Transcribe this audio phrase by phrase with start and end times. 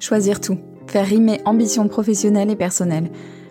[0.00, 3.10] Choisir tout, faire rimer ambition professionnelle et personnelle,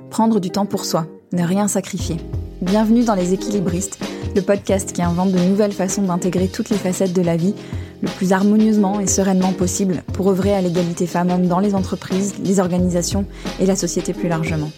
[0.09, 2.17] prendre du temps pour soi, ne rien sacrifier.
[2.63, 3.99] Bienvenue dans Les Équilibristes,
[4.35, 7.53] le podcast qui invente de nouvelles façons d'intégrer toutes les facettes de la vie
[8.01, 12.59] le plus harmonieusement et sereinement possible pour œuvrer à l'égalité femmes-hommes dans les entreprises, les
[12.59, 13.25] organisations
[13.59, 14.71] et la société plus largement.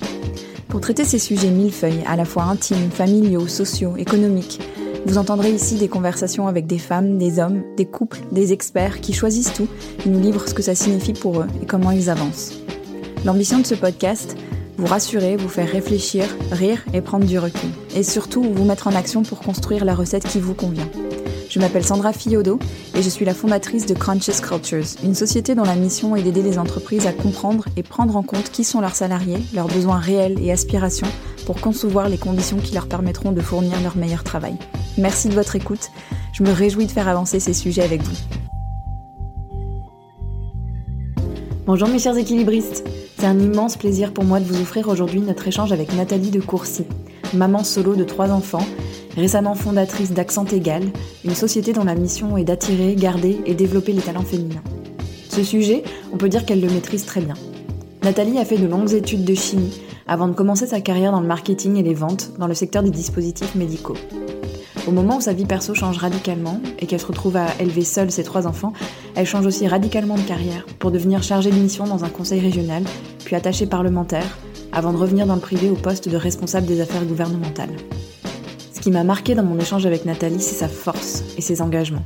[0.67, 4.59] Pour traiter ces sujets millefeuilles, à la fois intimes, familiaux, sociaux, économiques,
[5.05, 9.13] vous entendrez ici des conversations avec des femmes, des hommes, des couples, des experts qui
[9.13, 9.67] choisissent tout
[10.05, 12.53] et nous livrent ce que ça signifie pour eux et comment ils avancent.
[13.25, 14.37] L'ambition de ce podcast,
[14.77, 17.69] vous rassurer, vous faire réfléchir, rire et prendre du recul.
[17.95, 20.89] Et surtout, vous mettre en action pour construire la recette qui vous convient.
[21.51, 22.59] Je m'appelle Sandra Fiodo
[22.95, 26.43] et je suis la fondatrice de Conscious Cultures, une société dont la mission est d'aider
[26.43, 30.39] les entreprises à comprendre et prendre en compte qui sont leurs salariés, leurs besoins réels
[30.41, 31.09] et aspirations
[31.45, 34.55] pour concevoir les conditions qui leur permettront de fournir leur meilleur travail.
[34.97, 35.91] Merci de votre écoute.
[36.31, 38.15] Je me réjouis de faire avancer ces sujets avec vous.
[41.65, 42.87] Bonjour mes chers équilibristes.
[43.19, 46.39] C'est un immense plaisir pour moi de vous offrir aujourd'hui notre échange avec Nathalie de
[46.39, 46.85] Courcy,
[47.33, 48.65] maman solo de trois enfants,
[49.15, 50.83] récemment fondatrice d'Accent Égal,
[51.25, 54.63] une société dont la mission est d'attirer, garder et développer les talents féminins.
[55.29, 57.35] Ce sujet, on peut dire qu'elle le maîtrise très bien.
[58.03, 61.27] Nathalie a fait de longues études de chimie avant de commencer sa carrière dans le
[61.27, 63.95] marketing et les ventes dans le secteur des dispositifs médicaux.
[64.87, 68.11] Au moment où sa vie perso change radicalement et qu'elle se retrouve à élever seule
[68.11, 68.73] ses trois enfants,
[69.15, 72.83] elle change aussi radicalement de carrière pour devenir chargée de mission dans un conseil régional,
[73.23, 74.39] puis attachée parlementaire,
[74.71, 77.75] avant de revenir dans le privé au poste de responsable des affaires gouvernementales.
[78.81, 82.03] Ce qui m'a marqué dans mon échange avec Nathalie, c'est sa force et ses engagements.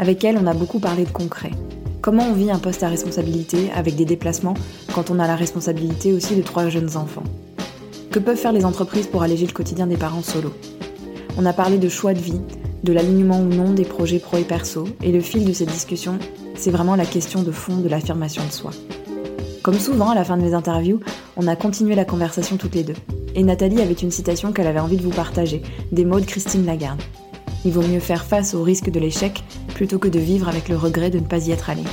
[0.00, 1.52] Avec elle, on a beaucoup parlé de concret.
[2.00, 4.54] Comment on vit un poste à responsabilité avec des déplacements
[4.96, 7.22] quand on a la responsabilité aussi de trois jeunes enfants?
[8.10, 10.54] Que peuvent faire les entreprises pour alléger le quotidien des parents solos
[11.38, 12.40] on a parlé de choix de vie,
[12.84, 16.18] de l'alignement ou non des projets pro et perso, et le fil de cette discussion,
[16.54, 18.72] c'est vraiment la question de fond de l'affirmation de soi.
[19.62, 20.98] Comme souvent à la fin de mes interviews,
[21.36, 22.96] on a continué la conversation toutes les deux.
[23.36, 25.62] Et Nathalie avait une citation qu'elle avait envie de vous partager,
[25.92, 27.00] des mots de Christine Lagarde.
[27.64, 30.76] Il vaut mieux faire face au risque de l'échec plutôt que de vivre avec le
[30.76, 31.84] regret de ne pas y être allé.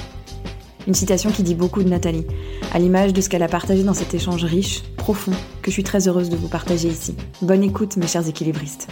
[0.88, 2.26] Une citation qui dit beaucoup de Nathalie,
[2.74, 5.84] à l'image de ce qu'elle a partagé dans cet échange riche, profond, que je suis
[5.84, 7.16] très heureuse de vous partager ici.
[7.44, 8.88] Bonne écoute mes chers équilibristes.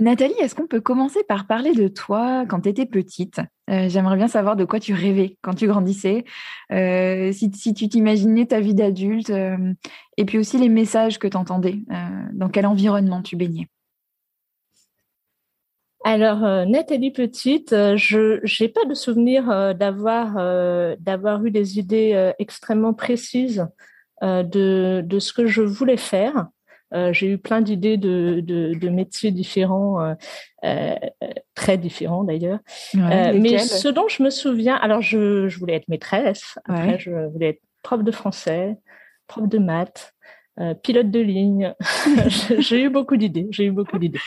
[0.00, 3.40] Nathalie, est-ce qu'on peut commencer par parler de toi quand tu étais petite?
[3.70, 6.24] Euh, J'aimerais bien savoir de quoi tu rêvais quand tu grandissais,
[6.72, 9.72] euh, si, tu t'imaginais ta vie d'adulte, euh,
[10.16, 11.78] et puis aussi les messages que tu entendais,
[12.32, 13.68] dans quel environnement tu baignais?
[16.04, 20.36] Alors, Nathalie petite, je n'ai pas de souvenir d'avoir
[21.44, 23.66] eu des idées extrêmement précises
[24.22, 26.48] de, de ce que je voulais faire.
[26.94, 30.14] Euh, j'ai eu plein d'idées de, de, de, métiers différents, euh,
[30.64, 30.94] euh,
[31.54, 32.60] très différents d'ailleurs.
[32.94, 37.50] mais ce dont je me souviens, alors je, je voulais être maîtresse, après je voulais
[37.50, 38.76] être prof de français,
[39.26, 40.14] prof de maths,
[40.60, 41.74] euh, pilote de ligne.
[42.58, 43.48] j'ai eu beaucoup d'idées.
[43.50, 44.20] J'ai eu beaucoup d'idées.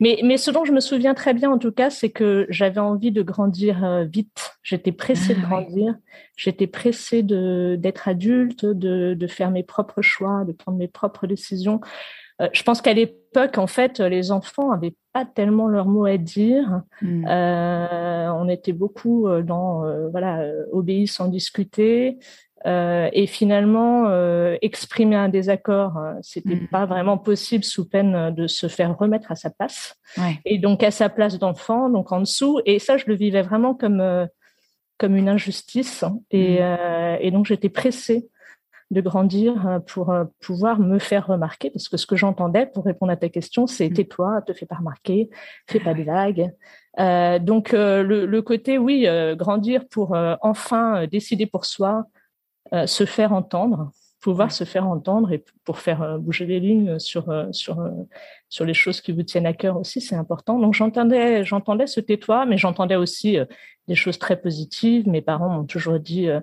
[0.00, 2.80] Mais, mais ce dont je me souviens très bien, en tout cas, c'est que j'avais
[2.80, 4.56] envie de grandir vite.
[4.62, 5.94] J'étais pressée de ah grandir.
[6.36, 11.26] J'étais pressée de d'être adulte, de, de faire mes propres choix, de prendre mes propres
[11.26, 11.80] décisions.
[12.40, 16.16] Euh, je pense qu'à l'époque, en fait, les enfants avaient pas tellement leur mot à
[16.16, 16.82] dire.
[17.04, 22.18] Euh, on était beaucoup euh, dans euh, voilà obéir sans discuter.
[22.66, 24.10] Euh, et finalement,
[24.62, 26.68] exprimer un désaccord, c'était hmm.
[26.68, 29.96] pas vraiment possible sous peine de se faire remettre à sa place.
[30.16, 30.38] Ouais.
[30.44, 32.60] Et donc à sa place d'enfant, donc en dessous.
[32.64, 34.28] Et ça, je le vivais vraiment comme
[34.96, 36.04] comme une injustice.
[36.30, 37.18] Et, hmm.
[37.20, 38.28] et donc j'étais pressée
[38.94, 42.84] de grandir euh, pour euh, pouvoir me faire remarquer, parce que ce que j'entendais pour
[42.84, 43.94] répondre à ta question, c'est mmh.
[43.94, 45.30] tais-toi, te fais pas remarquer,
[45.68, 46.52] fais pas de vagues.
[46.98, 52.04] Euh, donc le, côté, oui, grandir pour enfin décider pour soi,
[52.86, 53.92] se faire entendre,
[54.24, 57.76] pouvoir se faire entendre et pour faire bouger les lignes sur sur
[58.48, 60.58] sur les choses qui vous tiennent à cœur aussi, c'est important.
[60.58, 63.38] Donc j'entendais j'entendais ce tais-toi, mais j'entendais aussi
[63.88, 65.08] des choses très positives.
[65.08, 66.40] Mes parents m'ont toujours dit euh,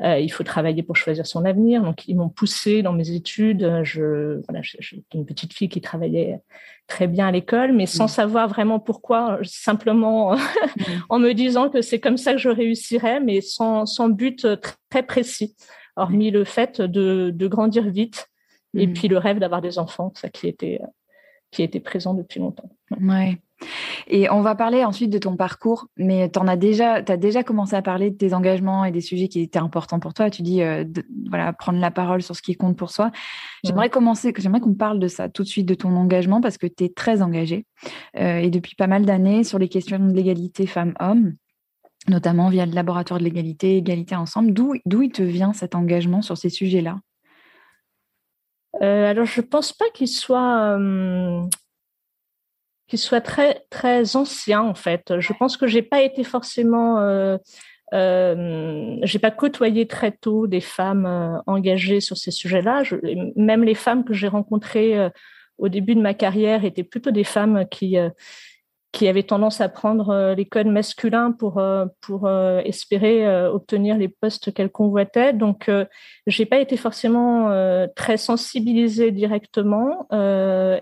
[0.00, 1.82] euh, il faut travailler pour choisir son avenir.
[1.82, 3.80] Donc ils m'ont poussé dans mes études.
[3.82, 6.40] Je voilà, j'étais une petite fille qui travaillait
[6.86, 8.08] très bien à l'école, mais sans mmh.
[8.08, 10.36] savoir vraiment pourquoi, simplement
[11.08, 14.46] en me disant que c'est comme ça que je réussirais, mais sans, sans but
[14.90, 15.56] très précis,
[15.96, 18.28] hormis le fait de, de grandir vite
[18.74, 18.92] et mmh.
[18.92, 20.80] puis le rêve d'avoir des enfants, ça qui était
[21.52, 22.70] qui était présent depuis longtemps.
[23.00, 23.38] Ouais.
[24.08, 27.76] Et on va parler ensuite de ton parcours, mais tu as déjà, as déjà commencé
[27.76, 30.30] à parler de tes engagements et des sujets qui étaient importants pour toi.
[30.30, 30.84] Tu dis, euh,
[31.28, 33.12] voilà, prendre la parole sur ce qui compte pour soi.
[33.62, 36.66] J'aimerais commencer, j'aimerais qu'on parle de ça tout de suite, de ton engagement, parce que
[36.66, 37.66] tu es très engagé
[38.18, 41.34] euh, et depuis pas mal d'années sur les questions de l'égalité femmes-hommes.
[42.08, 44.52] Notamment via le laboratoire de l'égalité, égalité ensemble.
[44.52, 47.00] D'où il te vient cet engagement sur ces sujets-là?
[48.80, 50.78] Alors, je ne pense pas qu'il soit
[52.88, 55.18] qui soit très très ancien en fait.
[55.18, 57.36] Je pense que j'ai pas été forcément euh,
[57.92, 62.82] euh, j'ai pas côtoyé très tôt des femmes euh, engagées sur ces sujets-là.
[63.36, 65.10] Même les femmes que j'ai rencontrées euh,
[65.58, 67.96] au début de ma carrière étaient plutôt des femmes qui
[68.92, 73.96] qui avait tendance à prendre euh, les codes masculins pour euh, pour euh, espérer obtenir
[73.96, 75.32] les postes qu'elle convoitait.
[75.32, 75.70] Donc,
[76.26, 77.50] j'ai pas été forcément
[77.96, 80.06] très sensibilisée directement,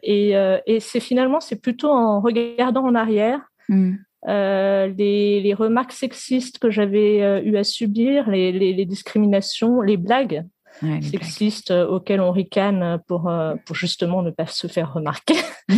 [0.03, 0.33] et,
[0.67, 3.41] et c'est finalement c'est plutôt en regardant en arrière.
[3.69, 3.95] Mm.
[4.27, 10.45] les, les, remarques sexistes que j'avais eu à subir, les, les, les discriminations, les blagues
[10.82, 15.34] ouais, sexistes euh, auxquels on ricane pour, euh, pour justement ne pas se faire remarquer.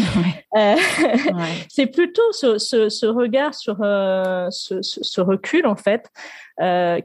[0.55, 0.77] Euh,
[1.71, 6.11] c'est plutôt ce, ce, ce, regard sur ce, ce, recul, en fait,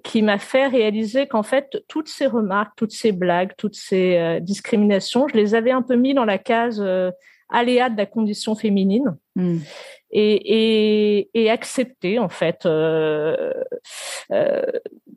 [0.04, 5.30] qui m'a fait réaliser qu'en fait, toutes ces remarques, toutes ces blagues, toutes ces discriminations,
[5.30, 6.84] je les avais un peu mis dans la case
[7.50, 9.18] aléa de la condition féminine.
[9.36, 9.58] Hmm
[10.12, 13.54] et, et, et accepter en fait euh,
[14.32, 14.62] euh,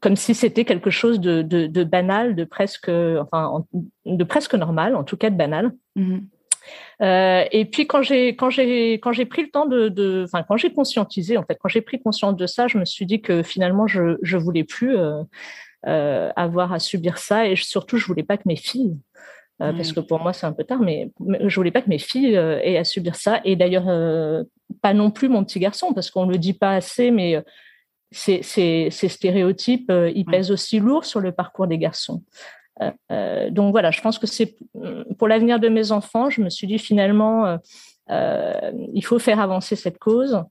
[0.00, 3.64] comme si c'était quelque chose de, de, de, banal, de presque enfin
[4.04, 5.72] de presque normal, en tout cas de banal.
[5.96, 6.22] Mm-hmm.
[7.02, 10.44] Euh, et puis quand j'ai quand j'ai quand j'ai pris le temps de, de enfin
[10.46, 13.22] quand j'ai conscientisé en fait quand j'ai pris conscience de ça, je me suis dit
[13.22, 14.96] que finalement je je voulais plus
[15.82, 18.96] avoir à subir ça et surtout je voulais pas que mes filles
[19.62, 21.10] euh, parce que pour moi c'est un peu tard, mais,
[21.44, 23.40] je voulais pas que mes filles euh, aient à subir ça.
[23.44, 24.44] Et d'ailleurs, euh,
[24.80, 27.42] pas non plus mon petit garçon, parce qu'on le dit pas assez, mais
[28.10, 32.22] ces, ces, ces stéréotypes, ils pèsent aussi lourd sur le parcours des garçons.
[33.50, 34.56] donc voilà, je pense que c'est
[35.18, 36.30] pour l'avenir de mes enfants.
[36.30, 37.58] Je me suis dit finalement,
[38.08, 40.42] il faut faire avancer cette cause.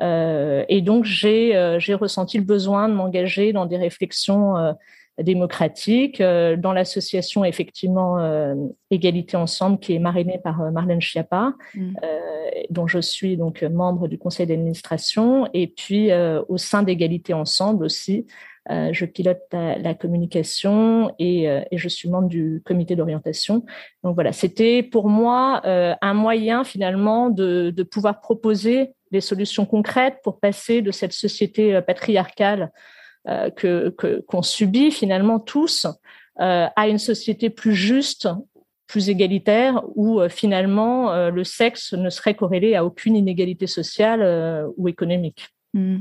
[0.00, 4.74] et donc j'ai ressenti le besoin de m'engager dans des réflexions
[5.22, 8.54] démocratique, euh, dans l'association effectivement euh,
[8.90, 11.96] Égalité Ensemble qui est marinée par euh, Marlène Schiappa, mm.
[12.70, 16.10] dont je suis donc membre du conseil d'administration, et puis
[16.48, 18.26] au sein d'Égalité Ensemble aussi,
[18.68, 23.64] je pilote la, communication et, et, je suis membre du comité d'orientation.
[24.02, 30.18] Donc voilà, c'était pour moi un moyen finalement de, de pouvoir proposer des solutions concrètes
[30.22, 32.70] pour passer de cette société patriarcale
[33.26, 33.90] que
[34.26, 35.86] qu'on subit finalement tous
[36.40, 38.28] euh, à une société plus juste,
[38.86, 44.88] plus égalitaire, où euh, finalement le sexe ne serait corrélé à aucune inégalité sociale ou
[44.88, 45.48] économique.
[45.74, 45.98] Hmm.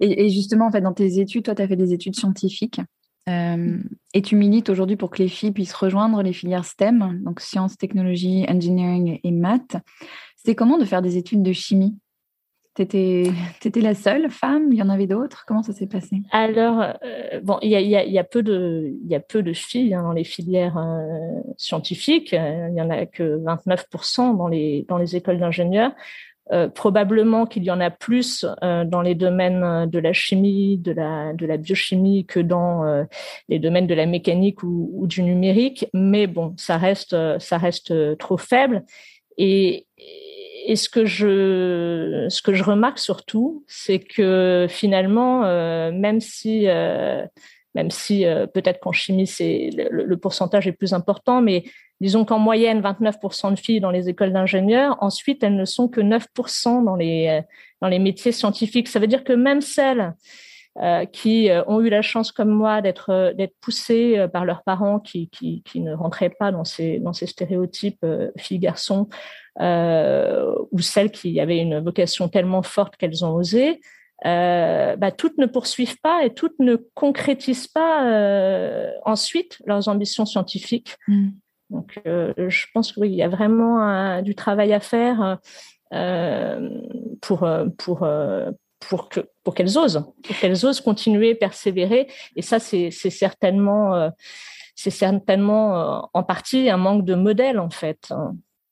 [0.00, 2.80] Et, justement, en fait, dans tes études, toi, tu as fait des études scientifiques.
[3.26, 7.76] et tu milites aujourd'hui pour que les filles puissent rejoindre les filières STEM, donc sciences,
[7.76, 9.76] technologies, engineering et maths.
[10.36, 11.98] C'est comment de faire des études de chimie?
[12.86, 14.72] Tu étais, la seule femme?
[14.72, 15.44] Il y en avait d'autres?
[15.46, 16.22] Comment ça s'est passé?
[16.30, 20.12] Alors, euh, bon, il y a, peu de, y a peu de filles hein, dans
[20.12, 22.32] les filières euh, scientifiques.
[22.32, 25.92] Il y en a que 29% dans les, dans les écoles d'ingénieurs.
[26.50, 31.34] Euh, probablement qu'il y en a plus dans les domaines de la chimie, de la,
[31.34, 33.06] de la biochimie que dans
[33.48, 35.86] les domaines de la mécanique ou, ou, du numérique.
[35.92, 38.84] Mais bon, ça reste, ça reste trop faible.
[39.36, 39.87] Et,
[40.68, 46.68] et ce que je ce que je remarque surtout, c'est que finalement, euh, même si
[46.68, 47.26] euh,
[47.74, 51.64] même si euh, peut-être qu'en chimie c'est le, pourcentage est plus important, mais
[52.02, 56.02] disons qu'en moyenne 29% de filles dans les écoles d'ingénieurs, ensuite elles ne sont que
[56.02, 57.40] 9% dans les
[57.80, 58.88] dans les métiers scientifiques.
[58.88, 60.12] Ça veut dire que même celles
[60.82, 64.62] euh, qui euh, ont eu la chance comme moi d'être euh, d'être poussées par leurs
[64.62, 68.04] parents qui, qui, qui ne rentraient pas dans ces dans ces stéréotypes
[68.36, 69.08] filles garçons
[69.60, 73.80] ou celles qui avaient une vocation tellement forte qu'elles ont osé
[74.26, 80.26] euh, bah, toutes ne poursuivent pas et toutes ne concrétisent pas euh, ensuite leurs ambitions
[80.26, 80.96] scientifiques.
[81.06, 81.28] Mm.
[81.70, 85.38] Donc, euh, je pense qu'il y a vraiment du travail à faire
[87.20, 88.08] pour pour
[88.80, 92.08] pour que pour qu'elles osent, pour qu'elles osent continuer, persévérer.
[92.36, 94.10] Et ça, c'est certainement euh,
[94.74, 98.12] c'est certainement euh, en partie un manque de modèle en fait.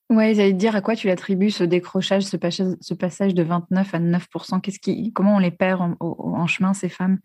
[0.09, 3.43] Ouais, j'allais te dire à quoi tu l'attribues ce décrochage, ce passage, ce passage de
[3.43, 7.19] 29 à 9% Qu'est-ce qui, comment on les perd en, en chemin ces femmes?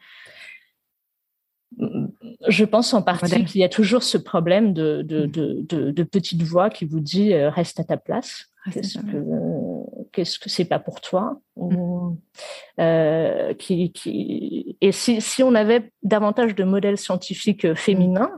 [2.49, 5.31] Je pense en partie qu'il y a toujours ce problème de, de, mm.
[5.67, 8.52] de, de, petite voix qui vous dit euh, reste à ta place.
[8.71, 12.15] Qu'est-ce que qu'est-ce que c'est pas pour toi mm.
[12.81, 14.77] euh, qui, qui...
[14.81, 18.31] Et si, si on avait davantage de modèles scientifiques euh, féminins,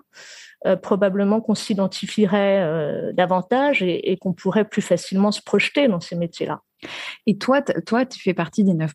[0.67, 6.01] euh, probablement qu'on s'identifierait euh, davantage et, et qu'on pourrait plus facilement se projeter dans
[6.01, 6.61] ces métiers-là.
[7.27, 8.91] Et toi, toi, tu fais partie des 9%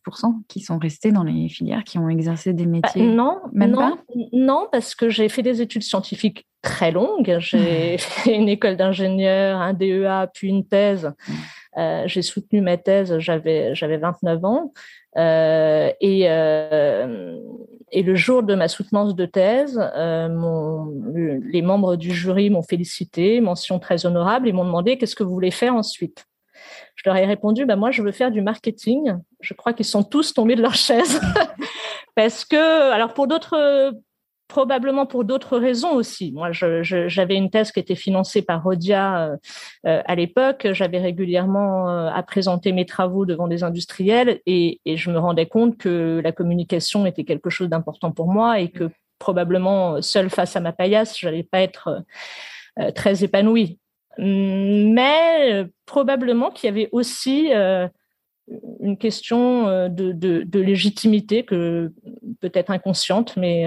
[0.48, 3.98] qui sont restés dans les filières, qui ont exercé des bah, métiers Non, Même non,
[4.34, 7.38] non, parce que j'ai fait des études scientifiques très longues.
[7.40, 11.12] J'ai fait une école d'ingénieur, un DEA, puis une thèse.
[11.78, 14.74] Euh, j'ai soutenu ma thèse, j'avais j'avais 29 ans.
[15.18, 17.40] Euh, et, euh,
[17.92, 22.64] et le jour de ma soutenance de thèse, euh, mon, les membres du jury m'ont
[22.64, 26.26] félicité, mention très honorable, et m'ont demandé qu'est-ce que vous voulez faire ensuite.
[26.96, 29.16] Je leur ai répondu, bah moi je veux faire du marketing.
[29.40, 31.22] Je crois qu'ils sont tous tombés de leur chaise
[32.16, 33.94] parce que, alors pour d'autres
[34.50, 36.34] probablement pour d'autres raisons aussi.
[36.34, 39.38] Moi, j'avais une thèse qui était financée par Rodia euh,
[39.86, 40.68] euh, à l'époque.
[40.74, 45.78] J'avais régulièrement euh, à présenter mes travaux devant des industriels et, je me rendais compte
[45.78, 48.90] que la communication était quelque chose d'important pour moi et que
[49.20, 52.04] probablement seule face à ma paillasse, j'allais pas être
[52.96, 53.80] très épanouie.
[54.18, 61.94] Mais probablement qu'il y avait aussi une question de, de, de, légitimité que
[62.40, 63.66] peut-être inconsciente, mais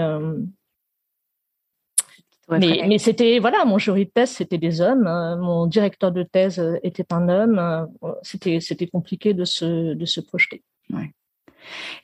[2.50, 5.06] mais, c'était, voilà, mon jury de thèse, c'était des hommes.
[5.06, 5.37] Hein.
[5.37, 7.58] mon directeur de thèse euh, était un homme.
[7.58, 10.62] Euh, c'était, c'était compliqué de se, de se projeter.
[10.92, 11.12] Ouais.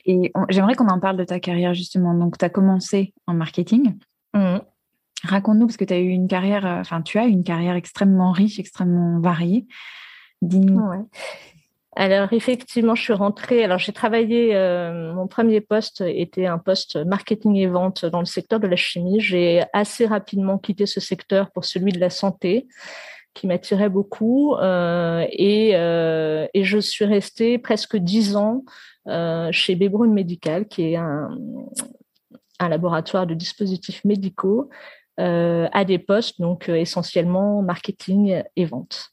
[0.05, 2.13] Et j'aimerais qu'on en parle de ta carrière, justement.
[2.13, 3.97] Donc, tu as commencé en marketing.
[4.33, 4.59] Mmh.
[5.23, 8.31] Raconte-nous, parce que tu as eu une carrière, euh, enfin, tu as une carrière extrêmement
[8.31, 9.67] riche, extrêmement variée.
[10.41, 10.79] Dis-nous.
[10.79, 11.03] Ouais.
[11.95, 13.63] Alors effectivement, je suis rentrée.
[13.63, 14.55] Alors j'ai travaillé.
[14.55, 18.75] Euh, mon premier poste était un poste marketing et vente dans le secteur de la
[18.75, 19.19] chimie.
[19.19, 22.67] J'ai assez rapidement quitté ce secteur pour celui de la santé,
[23.33, 28.63] qui m'attirait beaucoup, euh, et, euh, et je suis restée presque dix ans
[29.51, 31.35] chez Bebrun Medical, qui est un,
[32.59, 34.69] un laboratoire de dispositifs médicaux
[35.19, 39.11] à des postes, donc euh, essentiellement marketing et vente.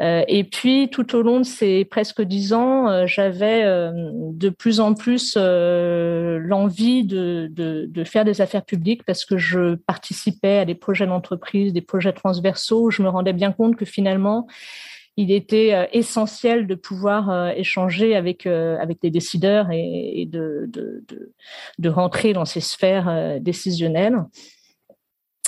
[0.00, 4.94] Euh, et puis tout au long de ces presque dix ans, j'avais de plus en
[4.94, 11.72] plus l'envie de, faire des affaires publiques parce que je participais à des projets d'entreprise,
[11.72, 12.86] des projets transversaux.
[12.86, 14.48] Où je me rendais bien compte que finalement,
[15.16, 20.68] il était essentiel de pouvoir échanger avec avec les décideurs et, de,
[21.78, 24.24] de, rentrer dans ces sphères décisionnelles.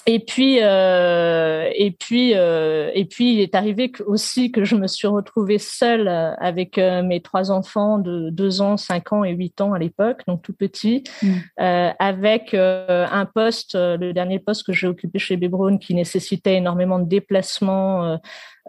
[0.08, 4.86] Et puis, euh, et puis, euh, et puis, il est arrivé aussi que je me
[4.86, 9.32] suis retrouvée seule euh, avec euh, mes trois enfants de deux ans, cinq ans et
[9.32, 11.28] huit ans à l'époque, donc tout petits, mmh.
[11.60, 17.00] euh, avec un poste, le dernier poste que j'ai occupé chez Bebrown, qui nécessitait énormément
[17.00, 18.18] de déplacements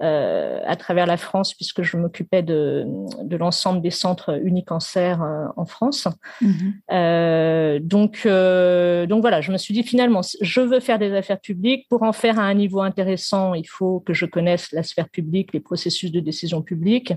[0.01, 2.85] euh, à travers la France puisque je m'occupais de,
[3.23, 6.07] de l'ensemble des centres unicancer euh, en France.
[6.41, 6.73] Mhm.
[6.91, 11.39] Euh, donc, euh, donc voilà, je me suis dit finalement, je veux faire des affaires
[11.39, 11.87] publiques.
[11.89, 15.53] Pour en faire à un niveau intéressant, il faut que je connaisse la sphère publique,
[15.53, 17.13] les processus de décision publique.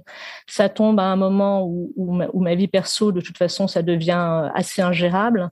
[0.46, 3.68] Ça tombe à un moment où, où, ma, où ma vie perso, de toute façon,
[3.68, 5.50] ça devient assez ingérable.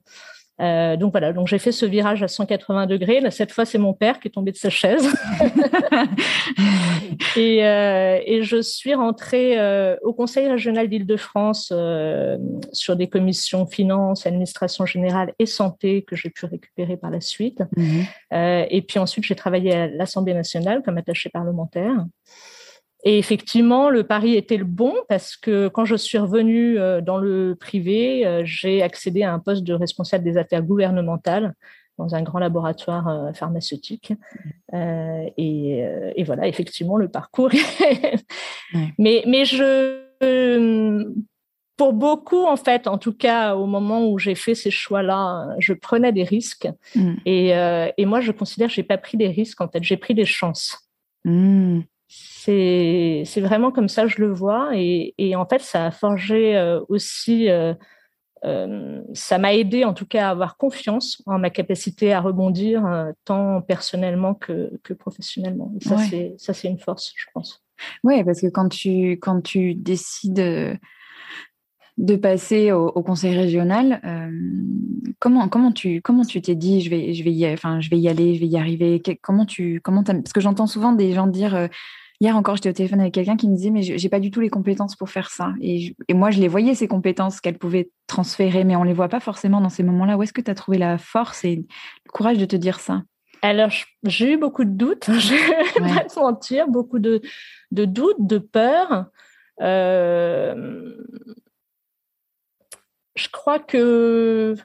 [0.61, 3.19] Euh, donc voilà, donc j'ai fait ce virage à 180 degrés.
[3.21, 5.07] Là, cette fois, c'est mon père qui est tombé de sa chaise.
[7.39, 12.37] et, euh, et, je suis rentrée euh, au Conseil régional d'Île-de-France euh,
[12.73, 17.63] sur des commissions finances, administration générale et santé que j'ai pu récupérer par la suite.
[17.77, 18.05] Mhm.
[18.69, 22.05] Et puis ensuite, j'ai travaillé à l'Assemblée nationale comme attachée parlementaire.
[23.05, 27.55] Et effectivement, le pari était le bon parce que quand je suis revenue dans le
[27.55, 31.53] privé, j'ai accédé à un poste de responsable des affaires gouvernementales
[31.99, 34.13] dans un grand laboratoire euh, pharmaceutique.
[34.73, 37.51] et, et, voilà, effectivement, le parcours.
[38.97, 41.05] mais, mais je,
[41.77, 45.73] pour beaucoup, en fait, en tout cas, au moment où j'ai fait ces choix-là, je
[45.73, 46.67] prenais des risques.
[46.95, 47.13] Mm.
[47.25, 47.49] Et,
[47.97, 49.61] et moi, je considère que j'ai pas pris des risques.
[49.61, 50.89] En fait, j'ai pris des chances.
[51.23, 55.91] Mm c'est vraiment comme ça que je le vois et, et en fait ça a
[55.91, 57.73] forgé euh, aussi euh,
[58.45, 62.85] euh, ça m'a aidé en tout cas à avoir confiance en ma capacité à rebondir
[62.85, 65.73] euh, tant personnellement que, que professionnellement.
[65.79, 67.63] Et ça c'est ça c'est une force je pense.
[68.03, 70.79] Oui parce que quand tu quand tu décides
[71.97, 74.31] de passer au, au conseil régional euh,
[75.19, 77.99] comment comment tu comment tu t'es dit je vais je vais y enfin je vais
[77.99, 79.01] y aller je vais y arriver?
[79.21, 81.67] Comment tu comment parce que j'entends souvent des gens dire
[82.21, 84.41] Hier encore, j'étais au téléphone avec quelqu'un qui me disait, mais j'ai pas du tout
[84.41, 85.53] les compétences pour faire ça.
[85.61, 89.21] Et, moi, je les voyais, ces compétences qu'elle pouvait transférer, mais on les voit pas
[89.21, 90.17] forcément dans ces moments-là.
[90.17, 93.03] Où est-ce que tu as trouvé la force et le courage de te dire ça?
[93.41, 93.69] Alors,
[94.03, 97.21] j'ai eu beaucoup de doutes, je vais pas te mentir, beaucoup de,
[97.71, 99.05] de doutes, de peurs.
[99.61, 100.93] Euh,
[103.15, 104.55] je crois que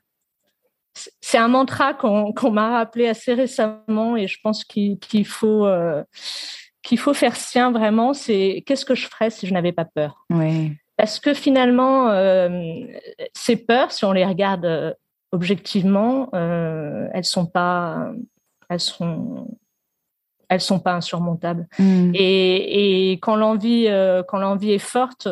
[1.21, 6.03] c'est un mantra qu'on m'a rappelé assez récemment et je pense qu'il faut euh,
[6.85, 10.25] qu'il faut faire sien vraiment, c'est qu'est-ce que je ferais si je n'avais pas peur?
[10.31, 10.73] Oui.
[10.97, 12.09] Parce que finalement,
[13.33, 14.97] ces peurs, si on les regarde
[15.33, 18.13] objectivement, elles sont pas,
[18.69, 19.49] elles sont
[20.49, 21.67] elles sont pas insurmontables.
[21.79, 22.13] Hmm.
[22.15, 25.29] Et, et, quand l'envie, euh, quand l'envie est forte,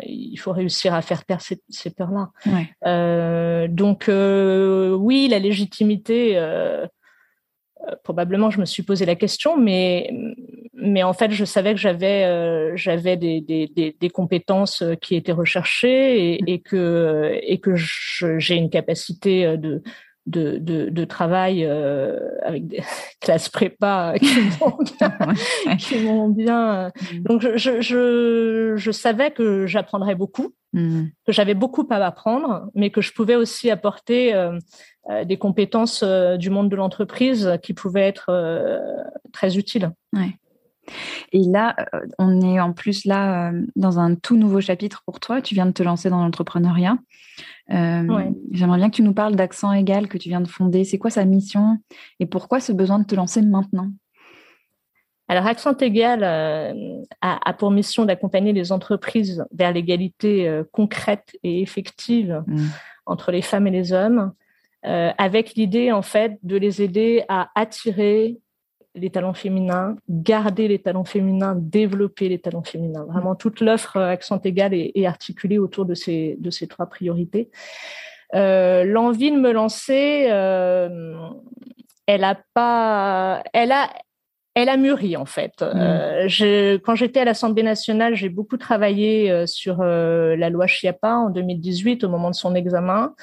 [0.00, 2.30] il faut réussir à faire taire ces, ces peurs-là.
[2.86, 6.32] Euh, donc euh, oui, la légitimité.
[6.36, 6.86] Euh,
[8.04, 10.12] probablement, je me suis posé la question, mais
[10.82, 16.34] mais en fait, je savais que j'avais j'avais des, des, des, compétences qui étaient recherchées
[16.34, 19.82] et, et que et que j'ai une capacité de
[20.26, 22.82] de, de, de travail euh, avec des
[23.20, 25.76] classes prépa qui vont bien.
[25.76, 25.96] qui
[26.34, 26.92] bien.
[27.12, 27.22] Mm.
[27.22, 31.06] Donc, je, je, je, savais que j'apprendrais beaucoup, mm.
[31.26, 34.58] que j'avais beaucoup à apprendre, mais que je pouvais aussi apporter euh,
[35.10, 38.30] euh, des compétences du monde de l'entreprise qui pouvaient être
[39.32, 39.90] très utiles.
[40.12, 40.36] Ouais.
[41.32, 41.76] Et là,
[42.18, 45.40] on est en plus là dans un tout nouveau chapitre pour toi.
[45.40, 46.98] Tu viens de te lancer dans l'entrepreneuriat.
[47.70, 50.84] Euh, j'aimerais bien que tu nous parles d'Accent Égal que tu viens de fonder.
[50.84, 51.78] C'est quoi sa mission
[52.20, 53.90] et pourquoi ce besoin de te lancer maintenant?
[55.28, 61.62] Alors, Accent Égal euh, a, pour mission d'accompagner les entreprises vers l'égalité euh, concrète et
[61.62, 62.66] effective mmh.
[63.06, 64.32] entre les femmes et les hommes,
[64.84, 68.40] avec l'idée en fait de les aider à attirer
[68.94, 73.04] les talents féminins, garder les talents féminins, développer les talents féminins.
[73.04, 76.86] Vraiment, toute l'offre euh, accent égal est, est, articulée autour de ces, de ces trois
[76.86, 77.50] priorités.
[78.34, 81.14] Euh, L'envie de me lancer, euh,
[82.06, 83.90] elle a pas, elle a,
[84.54, 85.60] elle a mûri en fait.
[85.60, 85.64] Mmh.
[85.64, 91.30] Euh, je, quand j'étais à l'Assemblée nationale, j'ai beaucoup travaillé sur la loi Chiappa en
[91.30, 93.14] 2018 au moment de son examen.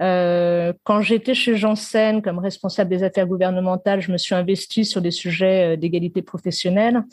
[0.00, 5.00] Euh, quand j'étais chez Janssen comme responsable des affaires gouvernementales, je me suis investie sur
[5.00, 7.04] des sujets euh, d'égalité professionnelle.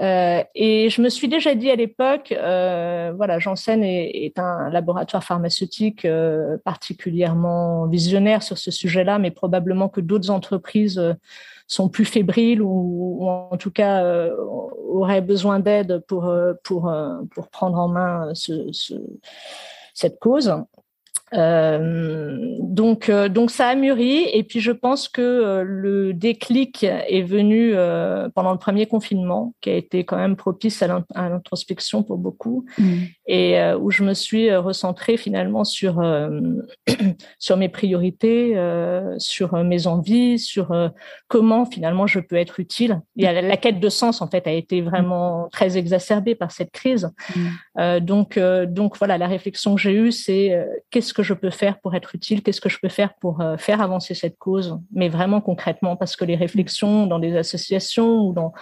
[0.00, 4.68] Euh, et je me suis déjà dit à l'époque, euh, voilà, Janssen est, est, un
[4.68, 11.00] laboratoire pharmaceutique euh, particulièrement visionnaire sur ce sujet-là, mais probablement que d'autres entreprises
[11.66, 14.28] sont plus fébriles ou, ou en tout cas
[14.88, 16.92] auraient besoin d'aide pour pour
[17.34, 18.94] pour prendre en main ce, ce,
[19.94, 20.54] cette cause.
[21.34, 24.28] Euh, donc, euh, donc ça a mûri.
[24.32, 27.74] Et puis je pense que euh, le déclic est venu
[28.34, 32.84] pendant le premier confinement, qui a été quand même propice à l'introspection pour beaucoup, mmh.
[33.26, 36.02] et où je me suis recentrée finalement sur
[37.38, 38.56] sur mes priorités,
[39.18, 40.74] sur mes envies, sur
[41.28, 43.00] comment finalement je peux être utile.
[43.16, 46.70] Et la, la, quête de sens en fait a été vraiment très exacerbée par cette
[46.70, 47.10] crise.
[47.34, 48.00] Mmh.
[48.00, 50.56] donc donc voilà, la réflexion que j'ai eue, c'est
[50.90, 53.56] qu'est-ce que je peux faire pour être utile, qu'est-ce que je peux faire pour euh,
[53.56, 58.34] faire avancer cette cause, mais vraiment concrètement, parce que les réflexions dans des associations ou
[58.34, 58.52] dans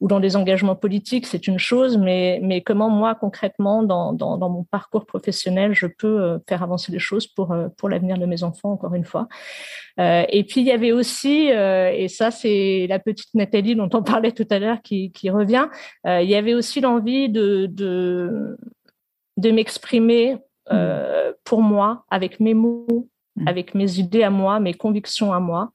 [0.00, 4.50] ou dans des engagements politiques, c'est une chose, mais mais comment moi concrètement dans dans,
[4.50, 8.26] mon parcours professionnel, je peux euh, faire avancer les choses pour euh, pour l'avenir de
[8.26, 9.26] mes enfants, encore une fois.
[9.98, 11.48] et puis il y avait aussi,
[12.02, 15.68] et ça c'est la petite Nathalie dont on parlait tout à l'heure qui qui revient,
[16.04, 18.58] il y avait aussi l'envie de de
[19.36, 20.36] de m'exprimer.
[20.72, 23.48] Euh, pour moi, avec mes mots, mm.
[23.48, 25.72] avec mes idées à moi, mes convictions à moi,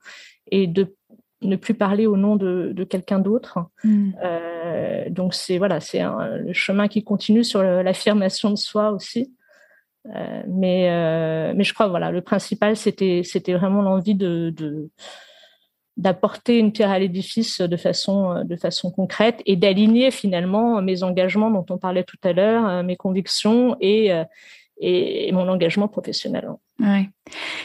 [0.51, 0.95] et de
[1.41, 3.59] ne plus parler au nom de, de quelqu'un d'autre.
[3.83, 4.11] Mm.
[4.23, 9.33] Euh, donc c'est voilà, c'est le chemin qui continue sur l'affirmation de soi aussi.
[10.15, 14.89] Euh, mais euh, mais je crois voilà, le principal c'était c'était vraiment l'envie de, de
[15.97, 21.51] d'apporter une pierre à l'édifice de façon de façon concrète et d'aligner finalement mes engagements
[21.51, 24.09] dont on parlait tout à l'heure, mes convictions et
[24.79, 26.49] et, mon engagement professionnel.
[26.79, 27.09] Ouais.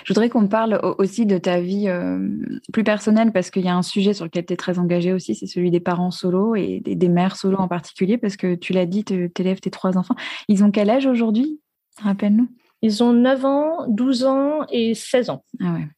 [0.05, 2.29] Je voudrais qu'on parle aussi de ta vie euh,
[2.73, 5.35] plus personnelle parce qu'il y a un sujet sur lequel tu es très engagée aussi,
[5.35, 8.87] c'est celui des parents solo et des, mères solo en particulier parce que tu l'as
[8.87, 10.17] dit, tu élèves tes trois enfants.
[10.49, 11.61] Ils ont quel âge aujourd'hui?
[12.03, 12.49] Rappelle-nous.
[12.83, 15.45] Ils ont 9 ans, 12 ans et 16 ans.
[15.63, 15.89] Ah ouais.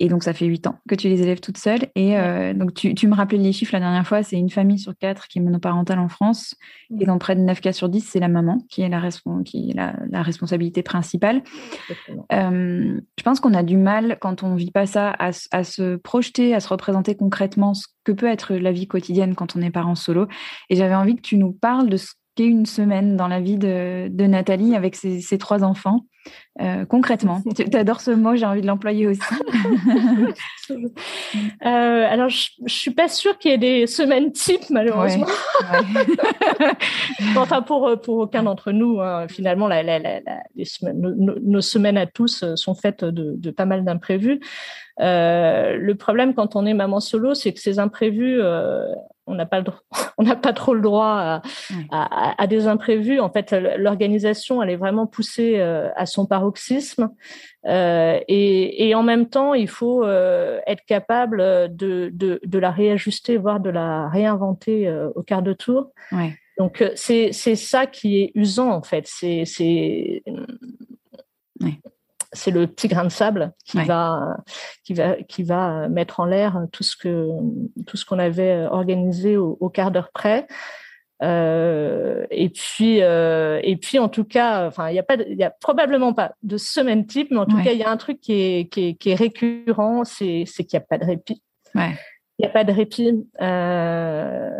[0.00, 1.88] Et donc, ça fait huit ans que tu les élèves toutes seules.
[1.94, 4.78] Et euh, donc, tu, tu, me rappelais les chiffres la dernière fois, c'est une famille
[4.78, 6.54] sur quatre qui est monoparentale en France.
[6.98, 9.08] Et dans près de 9 cas sur 10, c'est la maman qui est la,
[9.44, 11.42] qui est la, la responsabilité principale.
[12.32, 15.96] Euh, je pense qu'on a du mal, quand on vit pas ça, à, à, se
[15.96, 19.70] projeter, à se représenter concrètement ce que peut être la vie quotidienne quand on est
[19.70, 20.28] parent solo.
[20.70, 24.08] Et j'avais envie que tu nous parles de ce une semaine dans la vie de,
[24.08, 26.06] de Nathalie avec ses, ses trois enfants.
[26.60, 29.20] Euh, concrètement, tu adores ce mot, j'ai envie de l'employer aussi.
[30.70, 30.76] euh,
[31.64, 35.26] alors, je, je suis pas sûre qu'il y ait des semaines types, malheureusement.
[35.26, 35.78] Ouais,
[36.60, 36.72] ouais.
[37.36, 40.20] enfin, pour, pour aucun d'entre nous, hein, finalement, la, la, la,
[40.54, 44.40] les semaines, nos, nos, semaines à tous sont faites de, de pas mal d'imprévus.
[45.00, 48.84] Euh, le problème quand on est maman solo, c'est que ces imprévus, euh,
[49.30, 49.62] on n'a pas
[50.18, 51.40] on n'a pas trop le droit
[51.90, 53.20] à, des imprévus.
[53.20, 57.10] En fait, l'organisation, elle est vraiment poussée euh, à son paroxysme,
[57.66, 61.38] euh, et, en même temps, il faut euh, être capable
[61.74, 65.92] de, de, la réajuster, voire de la réinventer au quart de tour.
[66.58, 69.06] Donc c'est ça qui est usant en fait.
[69.06, 70.22] C'est c'est
[72.32, 74.36] c'est le petit grain de sable qui va
[74.84, 77.28] qui va qui va mettre en l'air tout ce que
[77.86, 80.46] tout ce qu'on avait organisé au, quart d'heure près.
[81.22, 85.36] Euh, et puis euh, et puis en tout cas, enfin il y a pas il
[85.36, 87.96] y a probablement pas de semaine type, mais en tout cas il y a un
[87.96, 91.04] truc qui est qui est, qui est récurrent, c'est c'est qu'il n'y a pas de
[91.04, 91.42] répit.
[91.74, 91.98] Ouais.
[92.38, 93.12] Il n'y a pas de répit.
[93.42, 94.50] Euh,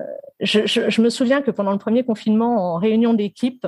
[0.41, 3.67] je, je, je, me souviens que pendant le premier confinement, en réunion d'équipe,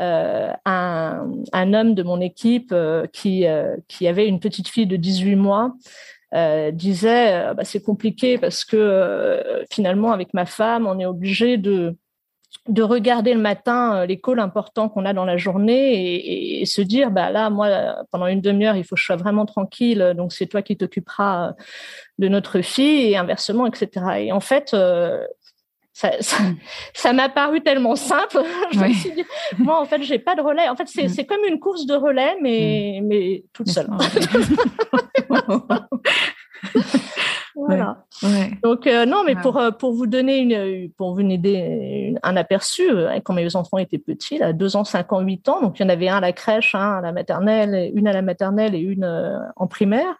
[0.00, 4.88] euh, un, un, homme de mon équipe euh, qui, euh, qui avait une petite fille
[4.88, 5.74] de 18 mois
[6.72, 11.96] disait bah, c'est compliqué parce que finalement avec ma femme on est obligé de
[12.68, 17.12] de regarder le matin les calls importants qu'on a dans la journée et, se dire
[17.12, 20.46] bah là moi pendant une demi-heure il faut que je sois vraiment tranquille donc c'est
[20.46, 21.52] toi qui t'occuperas
[22.18, 24.74] de notre fille et inversement etc et en fait
[25.94, 26.56] ça, mm.
[26.92, 28.42] ça, m'a paru tellement simple.
[28.72, 29.24] je me suis dit,
[29.58, 30.68] moi, en fait, j'ai pas de relais.
[30.68, 31.08] En fait, c'est, mm.
[31.08, 33.06] c'est comme une course de relais, mais, mm.
[33.06, 33.88] mais toute seule.
[37.54, 38.04] voilà.
[38.62, 42.90] Donc euh, non, mais pour euh, pour vous donner une pour vous aider un aperçu,
[42.90, 45.82] euh, quand mes enfants étaient petits, là, deux ans, cinq ans, huit ans, donc il
[45.82, 48.74] y en avait un à la crèche, un à la maternelle, une à la maternelle
[48.74, 49.04] et une
[49.56, 50.18] en primaire.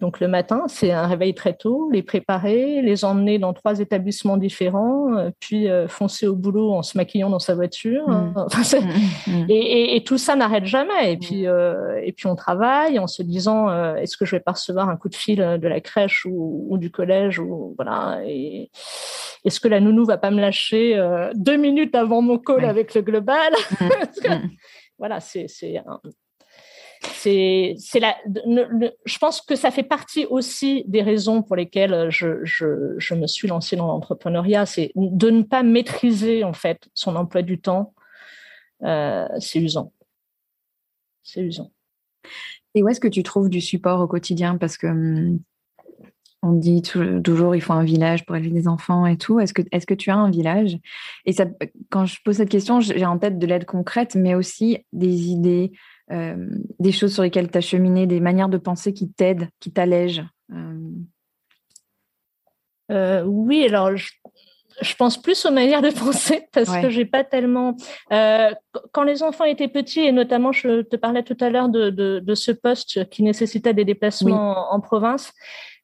[0.00, 4.38] Donc le matin, c'est un réveil très tôt, les préparer, les emmener dans trois établissements
[4.38, 8.08] différents, euh, puis euh, foncer au boulot en se maquillant dans sa voiture.
[8.08, 8.32] Mmh.
[8.36, 11.12] Enfin, mmh, mmh, et, et, tout ça n'arrête jamais.
[11.12, 14.52] Et puis euh, et puis on travaille en se disant est-ce que je vais pas
[14.52, 18.20] recevoir un coup de fil de la crèche ou, ou du collège ou voilà.
[18.26, 18.70] Et
[19.44, 20.98] est-ce que la nounou va pas me lâcher
[21.34, 23.52] deux minutes avant mon call avec le global?
[24.98, 25.46] Voilà, c'est
[27.02, 28.16] c'est la
[29.04, 33.26] je pense que ça fait partie aussi des raisons pour lesquelles je je, je me
[33.26, 34.66] suis lancée dans l'entrepreneuriat.
[34.66, 37.94] C'est de ne pas maîtriser en fait son emploi du temps.
[38.82, 39.92] Euh, c'est usant.
[41.22, 41.70] C'est usant.
[42.74, 44.56] Et où est-ce que tu trouves du support au quotidien?
[44.56, 45.40] Parce que hum,
[46.42, 49.40] on dit toujours il faut un village pour élever des enfants et tout.
[49.40, 50.78] Est-ce que, est-ce que tu as un village?
[51.26, 51.34] Et
[51.90, 55.72] quand je pose cette question, j'ai en tête de l'aide concrète, mais aussi des idées,
[56.10, 59.72] euh, des choses sur lesquelles tu as cheminé, des manières de penser qui t'aident, qui
[59.72, 60.90] t'allègent euh.
[62.90, 67.76] Euh, Oui, alors je, pense plus aux manières de penser parce que j'ai pas tellement.
[68.10, 72.34] quand les enfants étaient petits et notamment, je te parlais tout à l'heure de, de,
[72.34, 75.32] ce poste qui nécessitait des déplacements en, province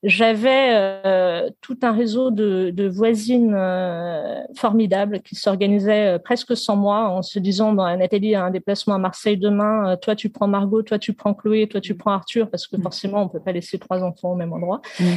[0.02, 6.76] j'avais euh, tout un réseau de, de voisines euh, formidables qui s'organisaient euh, presque sans
[6.76, 10.48] moi en se disant bon, Nathalie a un déplacement à Marseille demain, toi tu prends
[10.48, 11.96] Margot, toi tu prends Chloé, toi tu mm.
[11.96, 12.82] prends Arthur parce que mm.
[12.82, 14.82] forcément on peut pas laisser trois enfants au même endroit.
[15.00, 15.14] Mm.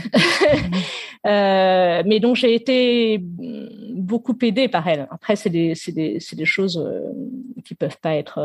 [1.25, 5.07] mais donc j'ai été beaucoup aidée par elles.
[5.11, 6.81] Après c'est des c'est des c'est des choses
[7.65, 8.39] qui peuvent pas être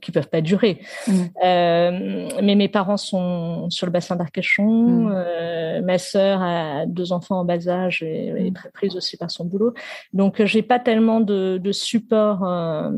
[0.00, 0.80] qui peuvent pas durer.
[1.06, 1.12] Mm.
[1.44, 4.64] Euh, mais mes parents sont sur le bassin d'Arcachon.
[4.64, 5.12] Mm.
[5.14, 8.54] Euh, ma sœur a deux enfants en bas âge et est mm.
[8.54, 9.74] très prise aussi par son boulot.
[10.12, 12.90] Donc j'ai pas tellement de, de support, euh,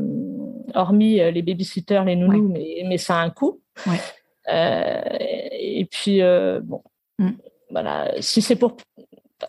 [0.73, 3.61] hormis les babysitters, les nounous, mais, mais ça a un coût.
[3.87, 3.99] Ouais.
[5.51, 6.21] et puis
[6.63, 6.81] bon,
[7.69, 8.11] voilà.
[8.21, 8.77] Si c'est pour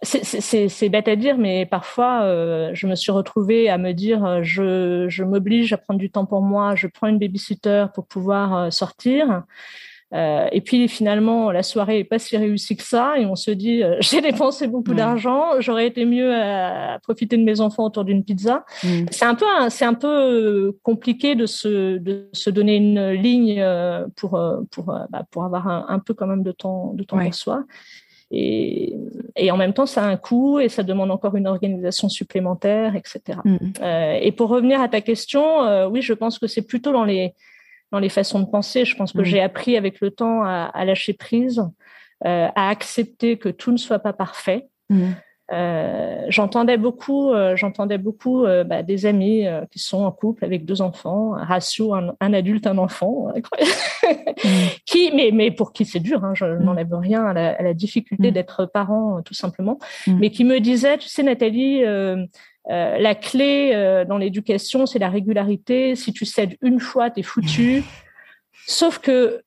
[0.03, 4.41] c'est bête à dire, mais parfois, euh, je me suis retrouvée à me dire, euh,
[4.43, 8.57] je, je m'oblige à prendre du temps pour moi, je prends une babysitter pour pouvoir
[8.57, 9.45] euh, sortir.
[10.15, 13.51] Euh, et puis finalement, la soirée est pas si réussie que ça, et on se
[13.53, 18.25] dit, j'ai dépensé beaucoup d'argent, j'aurais été mieux à, profiter de mes enfants autour d'une
[18.25, 18.65] pizza.
[18.83, 19.07] Mm.
[19.11, 23.65] C'est un peu, c'est un peu compliqué de se, de se donner une ligne
[24.17, 27.35] pour pour bah, pour avoir un, un, peu quand même de temps de temps pour
[27.35, 27.65] soi.
[28.31, 28.97] Et,
[29.37, 32.97] et, en même temps, ça a un coût et ça demande encore une organisation supplémentaire,
[32.97, 33.39] etc.
[33.45, 33.57] Mm.
[33.81, 37.05] Euh, et pour revenir à ta question, euh, oui, je pense que c'est plutôt dans
[37.05, 37.35] les
[37.93, 38.85] dans les façons de penser.
[38.85, 39.25] Je pense que mm.
[39.25, 41.61] j'ai appris avec le temps à, à lâcher prise,
[42.25, 44.67] euh, à accepter que tout ne soit pas parfait.
[44.91, 45.13] Mm.
[45.53, 50.45] Euh, j'entendais beaucoup, euh, j'entendais beaucoup euh, bah, des amis euh, qui sont en couple
[50.45, 53.29] avec deux enfants, un ratio un, un adulte un enfant,
[54.45, 54.49] mm.
[54.85, 56.65] qui mais mais pour qui c'est dur, hein, je mm.
[56.65, 58.35] n'enlève rien à la, à la difficulté mm.
[58.35, 59.79] d'être parent tout simplement,
[60.09, 61.83] mais qui me disait, tu sais Nathalie.
[62.69, 65.95] la clé dans l'éducation, c'est la régularité.
[65.95, 67.85] Si tu cèdes une fois, t'es foutu.
[68.67, 69.43] Sauf que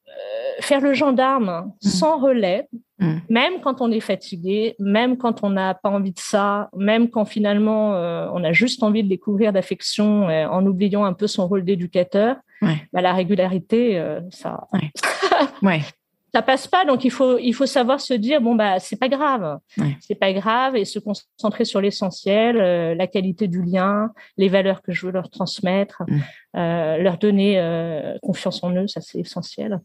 [0.62, 1.88] faire le gendarme mmh.
[1.88, 2.68] sans relais,
[3.00, 3.18] mmh.
[3.30, 7.26] même quand on est fatigué, même quand on n'a pas envie de ça, même quand
[7.26, 7.92] finalement
[8.34, 13.02] on a juste envie de découvrir d'affection en oubliant un peu son rôle d'éducateur, bah,
[13.02, 14.92] la régularité, ça, ouais.
[16.34, 16.86] ça passe pas.
[16.86, 19.60] Donc il faut il faut savoir se dire bon bah c'est pas grave,
[20.00, 24.82] c'est pas grave et se concentrer sur l'essentiel, euh, la qualité du lien, les valeurs
[24.82, 26.20] que je veux leur transmettre, mm.
[26.58, 29.80] euh, leur donner euh, confiance en eux, ça c'est essentiel.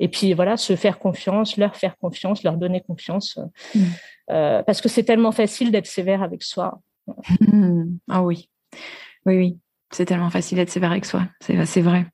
[0.00, 3.38] Et puis voilà, se faire confiance, leur faire confiance, leur donner confiance,
[3.74, 4.62] mm.
[4.66, 6.80] parce que c'est tellement facile d'être sévère avec soi.
[8.08, 8.48] Ah oui,
[9.26, 9.58] oui oui,
[9.90, 12.06] c'est tellement facile d'être sévère avec soi, c'est c'est vrai.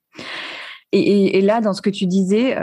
[0.92, 2.56] Et, et, là, dans ce que tu disais,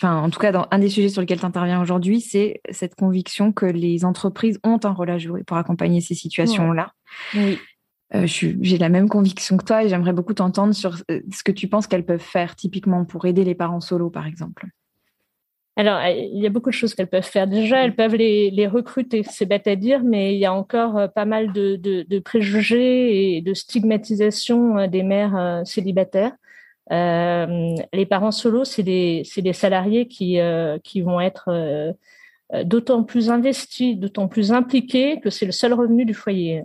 [0.00, 2.94] enfin en tout cas dans un des sujets sur lesquels tu interviens aujourd'hui, c'est cette
[2.94, 6.92] conviction que les entreprises ont un rôle à jouer pour accompagner ces situations-là.
[7.34, 7.58] Oui.
[8.14, 11.52] Euh, j'ai la même conviction que toi et j'aimerais beaucoup t'entendre sur euh, ce que
[11.52, 14.66] tu penses qu'elles peuvent faire typiquement pour aider les parents solo, par exemple.
[15.76, 17.46] Alors, euh, il y a beaucoup de choses qu'elles peuvent faire.
[17.46, 19.22] Déjà, elles peuvent les, les recruter.
[19.24, 23.36] C'est bête à dire, mais il y a encore pas mal de, de, de préjugés
[23.36, 26.32] et de stigmatisation des mères célibataires.
[26.90, 31.92] Euh, les parents solos, c'est des, des salariés qui, euh, qui vont être euh,
[32.64, 36.62] d'autant plus investi, d'autant plus impliqué que c'est le seul revenu du foyer.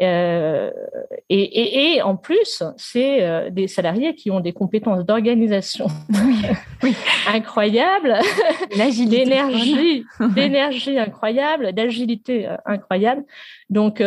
[0.00, 0.70] Euh,
[1.28, 5.86] et, et, et, en plus, c'est euh, des salariés qui ont des compétences d'organisation
[6.82, 6.94] oui.
[7.32, 8.18] incroyables,
[8.76, 10.04] d'énergie,
[10.34, 13.22] d'énergie incroyable, d'agilité incroyable.
[13.70, 14.02] Donc,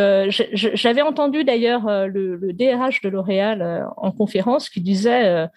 [0.54, 5.48] j'avais entendu d'ailleurs le, le, DRH de L'Oréal en conférence qui disait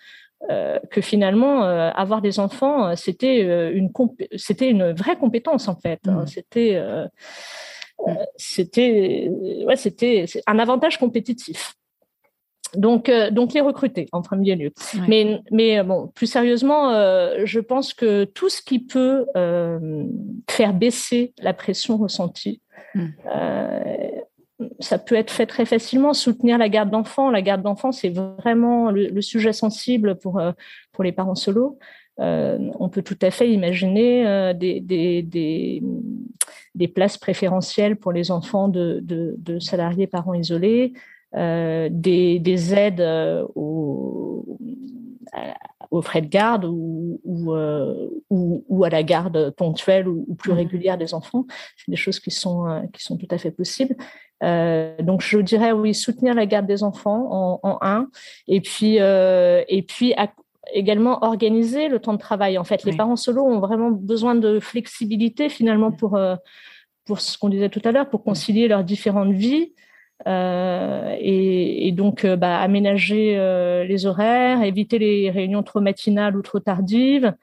[0.51, 3.41] euh, que finalement euh, avoir des enfants euh, c'était
[3.73, 3.91] une
[4.37, 6.23] c'était une vraie compétence en fait hein.
[6.23, 6.27] mmh.
[6.29, 6.81] c'était
[8.37, 9.31] c'était
[9.67, 11.75] ouais c'était un avantage compétitif.
[12.75, 14.71] Donc donc les recruter en premier lieu.
[15.09, 16.91] Mais mais bon plus sérieusement
[17.45, 19.27] je pense que tout ce qui peut
[20.49, 22.63] faire baisser la pression ressentie
[22.95, 23.09] mmh
[24.81, 26.15] ça peut être fait très facilement.
[26.15, 30.53] Soutenir la garde d'enfants, la garde d'enfants, c'est vraiment le, sujet sensible pour euh,
[30.93, 31.79] pour les parents solos.
[32.21, 35.83] Euh, on peut tout à fait imaginer euh, des, des, des,
[36.75, 40.95] des, places préférentielles pour les enfants de, de, de salariés parents isolés,
[41.37, 43.07] euh, des, des, aides
[43.55, 44.59] aux,
[45.93, 47.55] aux frais de garde ou, ou,
[48.31, 50.57] ou, ou, à la garde ponctuelle ou, plus mmh.
[50.57, 51.47] régulière des enfants.
[51.77, 53.95] C'est des choses qui sont, qui sont tout à fait possibles.
[54.45, 58.09] Euh, donc je dirais oui soutenir la garde des enfants en, en un
[58.47, 60.15] et puis euh, et puis
[60.73, 62.59] également organiser le temps de travail.
[62.59, 66.37] En fait, les parents solos ont vraiment besoin de flexibilité finalement pour euh,
[67.05, 69.73] pour ce qu'on disait tout à l'heure pour concilier leurs différentes vies.
[70.27, 73.35] Euh, et, et, donc euh, bah, aménager
[73.87, 77.35] les horaires, éviter les réunions trop matinales ou trop tardives,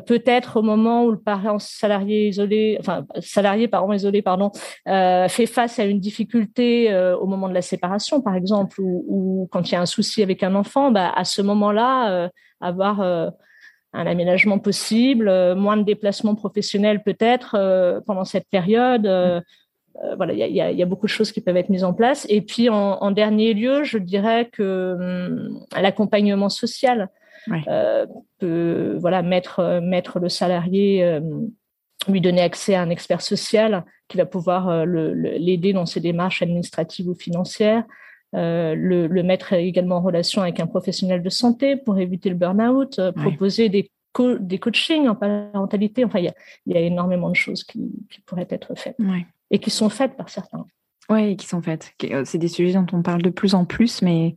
[0.00, 4.50] peut-être au moment où le parent salarié isolé, enfin salarié parent isolé, pardon,
[4.88, 9.48] euh, fait face à une difficulté euh, au moment de la séparation, par exemple, ou,
[9.50, 14.06] quand il y a un souci avec un enfant, bah, à ce moment-là, avoir un
[14.06, 19.06] aménagement possible, moins de déplacements professionnels peut-être pendant cette période.
[20.16, 22.26] voilà, il y a, beaucoup de choses qui peuvent être mises en place.
[22.28, 27.08] Et puis, en, en dernier lieu, je dirais que hum, l'accompagnement social
[27.68, 28.06] euh,
[28.38, 31.20] peut voilà mettre euh, mettre le salarié euh,
[32.08, 37.08] lui donner accès à un expert social qui va pouvoir l'aider dans ses démarches administratives
[37.08, 37.84] ou financières,
[38.34, 42.34] euh, le, le, mettre également en relation avec un professionnel de santé pour éviter le
[42.34, 43.88] burn-out, proposer des,
[44.40, 46.04] des coachings en parentalité.
[46.04, 46.34] Enfin, il y a,
[46.66, 48.96] y a, énormément de choses qui, qui pourraient être faites
[49.52, 50.66] et qui sont faites par certains.
[51.08, 51.94] Oui, qui sont faites.
[52.24, 54.34] C'est des sujets dont on parle de plus en plus, mais,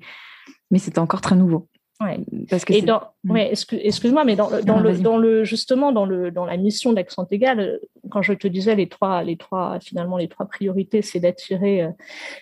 [0.70, 1.68] mais c'est encore très nouveau.
[2.02, 2.20] Ouais.
[2.50, 6.30] Parce que et dans, ouais, excuse-moi, mais dans, dans le, dans le, justement, dans le,
[6.30, 7.80] dans la mission d'Accent Égal,
[8.12, 11.90] quand je te disais les trois, les trois, finalement, les trois priorités, c'est d'attirer euh,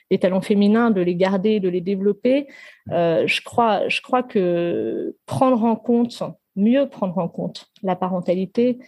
[0.10, 2.48] les talents féminins, de les garder, de les développer.
[2.92, 6.24] Euh, je crois, je crois que prendre en compte,
[6.56, 8.80] mieux prendre en compte la parentalité,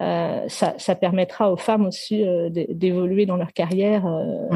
[0.00, 4.06] euh, ça, ça permettra aux femmes aussi euh, d'évoluer dans leur carrière.
[4.06, 4.48] Euh,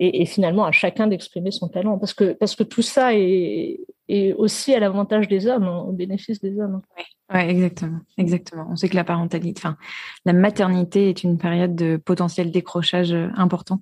[0.00, 3.80] et, et, finalement à chacun d'exprimer son talent parce que parce que tout ça est,
[4.08, 8.76] est aussi à l'avantage des hommes au bénéfice des hommes oui ouais, exactement exactement on
[8.76, 9.76] sait que la parentalité enfin
[10.24, 13.80] la maternité est une période de potentiel décrochage important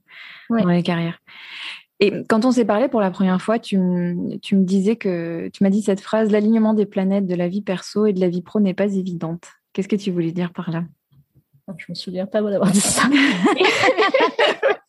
[0.50, 0.62] ouais.
[0.62, 1.20] dans les carrières
[1.98, 3.78] et quand on s'est parlé pour la première fois, tu,
[4.42, 7.62] tu me disais que tu m'as dit cette phrase l'alignement des planètes de la vie
[7.62, 9.48] perso et de la vie pro n'est pas évidente.
[9.72, 10.84] Qu'est-ce que tu voulais dire par là?
[11.78, 13.04] Je me souviens pas d'avoir dit ça.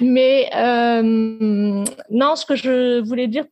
[0.00, 3.44] Mais euh, non, ce que je voulais dire,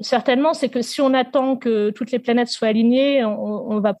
[0.00, 3.94] certainement, c'est que si on attend que toutes les planètes soient alignées, on, on va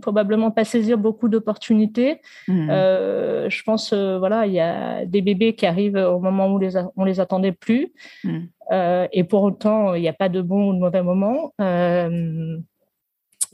[0.00, 2.20] probablement pas saisir beaucoup d'opportunités.
[2.48, 2.70] Mmh.
[2.70, 6.58] Euh, je pense, euh, voilà, il y a des bébés qui arrivent au moment où
[6.58, 7.92] les on les attendait plus,
[8.24, 8.38] mmh.
[8.72, 11.52] euh, et pour autant, il n'y a pas de bon ou de mauvais moment.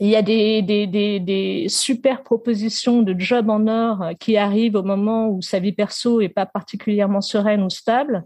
[0.01, 4.37] Euh, il y a des, des, des, des, super propositions de job en or qui
[4.37, 8.23] arrivent au moment où sa vie perso est pas particulièrement sereine ou stable.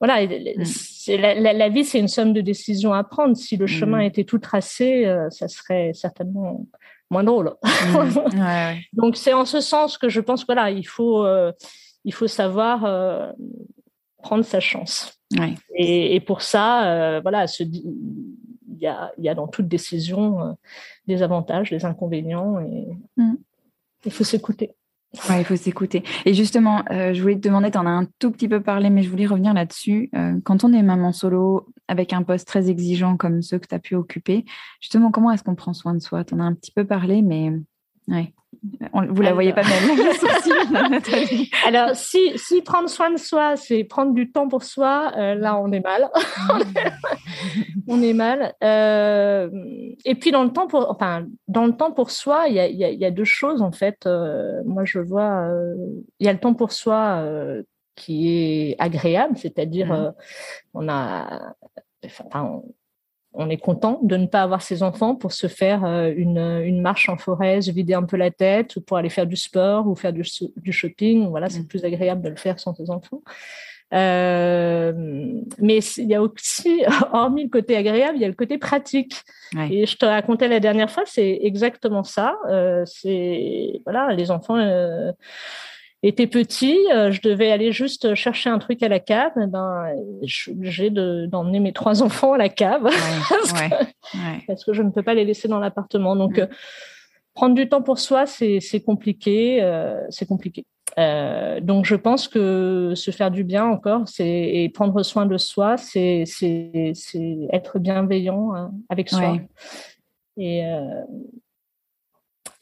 [0.00, 1.16] Voilà, mmh.
[1.18, 3.36] la, la, la, vie, c'est une somme de décisions à prendre.
[3.36, 6.66] Si le chemin était tout tracé, ça serait certainement
[7.12, 7.54] moins drôle.
[7.62, 8.78] Mmh.
[8.94, 11.52] Donc c'est en ce sens que je pense voilà, il faut euh,
[12.04, 13.30] il faut savoir euh,
[14.22, 15.20] prendre sa chance.
[15.74, 17.82] Et, et, pour ça, euh, voilà, il
[18.82, 20.56] y a, y a dans toute décision
[21.06, 23.34] des avantages, des inconvénients, et mmh.
[24.06, 24.74] il faut s'écouter.
[25.28, 26.04] Ouais, il faut s'écouter.
[26.24, 28.88] Et justement, euh, je voulais te demander, tu en as un tout petit peu parlé,
[28.88, 30.08] mais je voulais revenir là-dessus.
[30.16, 33.74] Euh, quand on est maman solo avec un poste très exigeant comme ceux que tu
[33.74, 34.46] as pu occuper,
[34.80, 36.24] justement, comment est-ce qu'on prend soin de soi?
[36.24, 37.52] Tu en as un petit peu parlé, mais
[38.08, 38.32] ouais.
[38.62, 39.98] Vous la voyez pas même.
[41.66, 45.58] Alors, si, si prendre soin de soi, c'est prendre du temps pour soi, euh, là,
[45.58, 46.08] on est mal.
[47.88, 48.54] on est mal.
[48.62, 49.50] Euh,
[50.04, 52.68] et puis, dans le temps pour, enfin, dans le temps pour soi, il y a,
[52.68, 54.06] y, a, y a, deux choses, en fait.
[54.06, 55.48] Euh, moi, je vois,
[56.20, 57.24] il y a le temps pour soi
[57.96, 60.14] qui est agréable, c'est-à-dire, mmh.
[60.74, 61.54] on a,
[62.04, 62.64] enfin, on
[63.48, 67.08] est content de ne pas avoir ses enfants pour se faire euh, une, une, marche
[67.08, 69.94] en forêt, se vider un peu la tête, ou pour aller faire du sport ou
[69.94, 70.22] faire du,
[70.56, 71.28] du shopping.
[71.28, 71.66] Voilà, c'est mm.
[71.66, 73.22] plus agréable de le faire sans ses enfants.
[73.92, 74.92] Euh,
[75.58, 79.22] mais il y a aussi, hormis le côté agréable, il y a le côté pratique.
[79.70, 82.36] Et je te racontais la dernière fois, c'est exactement ça.
[82.48, 84.56] Euh, c'est voilà, les enfants.
[84.56, 85.12] Euh,
[86.02, 89.32] était petit, euh, je devais aller juste chercher un truc à la cave.
[89.40, 92.82] Eh ben, je suis obligée d'emmener mes trois enfants à la cave
[93.28, 96.16] parce, que, parce, que, je ne peux pas les laisser dans l'appartement.
[96.16, 96.46] Donc, euh,
[97.34, 99.62] prendre du temps pour soi, c'est compliqué.
[99.62, 100.64] Euh, c'est compliqué.
[100.98, 105.38] Euh, donc, je pense que se faire du bien encore, c'est et prendre soin de
[105.38, 106.24] soi, c'est
[107.52, 109.38] être bienveillant hein, avec soi.
[110.36, 110.62] Et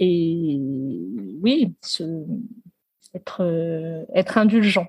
[0.03, 0.59] et
[1.43, 2.25] oui, ce,
[3.15, 4.87] être, euh, être indulgent.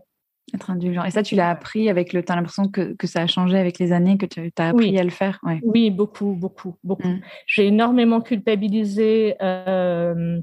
[0.54, 1.04] Être indulgent.
[1.06, 2.24] Et ça, tu l'as appris avec le.
[2.24, 4.98] Tu as l'impression que, que, ça a changé avec les années, que tu as appris
[5.00, 7.08] à le faire Oui, beaucoup, beaucoup, beaucoup.
[7.08, 7.22] Mm.
[7.48, 10.42] J'ai énormément culpabilisé euh,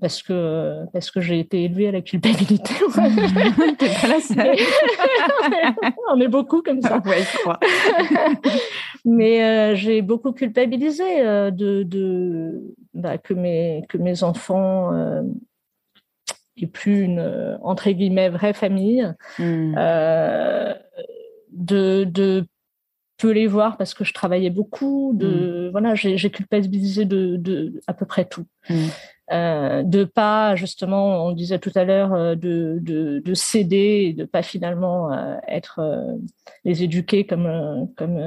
[0.00, 2.74] parce que, parce que j'ai été élevée à la culpabilité.
[3.78, 4.56] T'es pas la seule.
[6.10, 7.02] On est beaucoup comme ça.
[7.04, 7.60] Ouais, je crois.
[9.04, 14.92] Mais euh, j'ai beaucoup culpabilisé euh, de, de bah, que, mes, que mes enfants
[16.56, 19.06] et plus une euh, entre guillemets vraie famille,
[19.38, 19.74] hmm.
[19.76, 20.74] euh,
[21.52, 22.46] de, de
[23.18, 25.12] peu les voir parce que je travaillais beaucoup.
[25.14, 25.70] De hmm.
[25.70, 28.46] voilà, j'ai culpabilisé de, de à peu près tout.
[28.68, 28.88] Hmm.
[29.32, 34.12] Euh, de pas justement, on disait tout à l'heure, euh, de, de, de, céder et
[34.12, 35.80] de pas finalement euh, être
[36.64, 38.20] les éduquer comme comme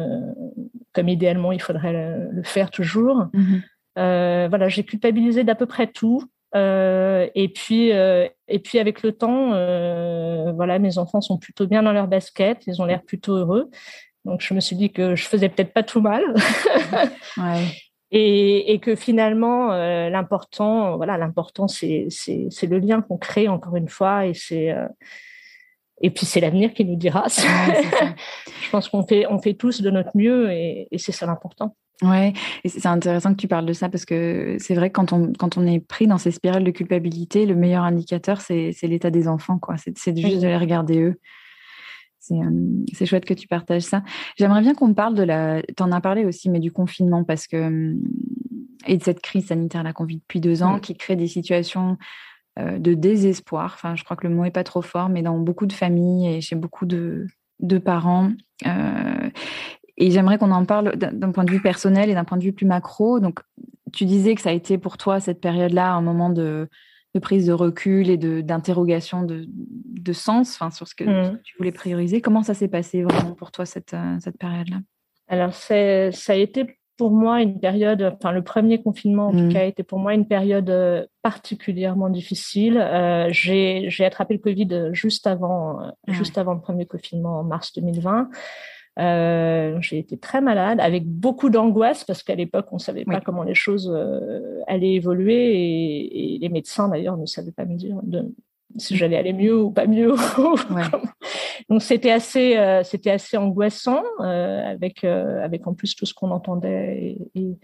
[0.94, 3.28] comme idéalement il faudrait le, le faire toujours.
[3.96, 6.24] voilà, j'ai culpabilisé d'à peu près tout.
[6.56, 11.68] Euh, et puis, euh, et puis avec le temps, euh, voilà, mes enfants sont plutôt
[11.68, 13.70] bien dans leur basket, ils ont l'air plutôt heureux.
[14.24, 16.24] Donc je me suis dit que je faisais peut-être pas tout mal.
[17.38, 17.66] ouais.
[18.12, 19.70] et, et, que finalement,
[20.10, 24.74] l'important, voilà, l'important c'est c'est c'est le lien qu'on crée encore une fois, et c'est
[26.02, 27.26] et puis c'est l'avenir qui nous dira.
[27.30, 31.76] je pense qu'on fait on fait tous de notre mieux, et, et c'est ça l'important.
[32.02, 32.34] Ouais,
[32.66, 35.32] et c'est intéressant que tu parles de ça parce que c'est vrai que quand on,
[35.32, 39.30] quand on est pris dans ces spirales de culpabilité, le meilleur indicateur, c'est l'état des
[39.30, 39.60] enfants.
[39.60, 39.76] quoi.
[39.78, 41.20] C'est juste de les regarder eux.
[42.32, 44.04] Euh, c'est chouette que tu partages ça.
[44.38, 45.62] J'aimerais bien qu'on parle de la.
[45.62, 47.58] Tu en as parlé aussi, mais du confinement, parce que.
[47.58, 47.96] Euh,
[48.88, 51.98] et de cette crise sanitaire là qu'on vit depuis deux ans, qui crée des situations
[52.58, 53.74] de désespoir.
[53.76, 56.36] Enfin, je crois que le mot est pas trop fort, mais dans beaucoup de familles
[56.36, 57.28] et chez beaucoup de,
[57.60, 58.32] de parents.
[58.66, 59.30] Euh,
[59.98, 62.54] et j'aimerais qu'on en parle d'un point de vue personnel et d'un point de vue
[62.54, 63.20] plus macro.
[63.20, 63.40] Donc,
[63.94, 66.68] tu disais que ça a été pour toi, cette période-là, un moment de,
[67.14, 71.40] de, prise de recul et d'interrogation de, de, sens enfin, sur ce que mmh.
[71.44, 72.20] tu voulais prioriser.
[72.20, 74.80] Comment ça s'est passé vraiment pour toi, cette, euh, cette période-là?
[75.28, 79.54] Alors, ça a été pour moi une période, enfin le premier confinement en tout mmh.
[79.54, 82.78] cas, a été pour moi une période euh, particulièrement difficile.
[82.78, 88.30] Euh, j'ai attrapé le Covid juste avant, juste avant le premier confinement en mars 2020.
[88.98, 93.44] Euh, j'ai été très malade, avec beaucoup d'angoisse parce qu'à l'époque on savait pas comment
[93.44, 98.00] les choses euh, allaient évoluer et, et les médecins d'ailleurs ne savaient pas me dire
[98.04, 98.34] de
[98.78, 100.14] si j'allais aller mieux ou pas mieux.
[101.70, 106.14] Donc c'était assez, euh, c'était assez angoissant euh, avec, euh, avec en plus tout ce
[106.14, 107.58] qu'on entendait et,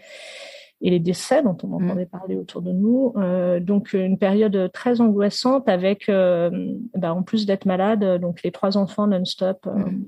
[0.82, 1.74] et, les décès dont on mm.
[1.74, 3.14] entendait parler autour de nous.
[3.59, 9.07] donc une période très angoissante avec, bah, en plus d'être malade, donc les trois enfants
[9.07, 10.03] non-stop mm.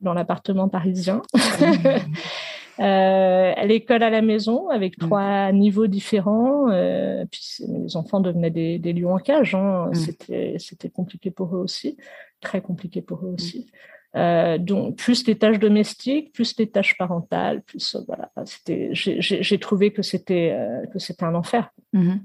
[0.00, 1.22] dans l'appartement parisien.
[1.34, 1.98] Mm.
[2.80, 5.06] Euh, l'école à la maison avec mm.
[5.06, 6.70] trois niveaux différents.
[6.70, 9.54] Euh, puis les enfants devenaient des, des lions en cage.
[9.54, 9.90] Hein.
[9.92, 10.58] Mm.
[10.58, 11.96] C'était compliqué pour eux aussi,
[12.40, 13.34] très compliqué pour eux mm.
[13.34, 13.70] aussi.
[14.16, 18.30] Euh, donc plus les tâches domestiques, plus les tâches parentales, plus euh, voilà.
[18.44, 20.56] C'était j'ai trouvé que c'était
[20.92, 21.70] que c'était un enfer.
[21.94, 22.18] Mm-hmm.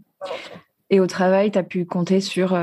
[0.91, 2.57] Et au travail, tu as pu compter sur,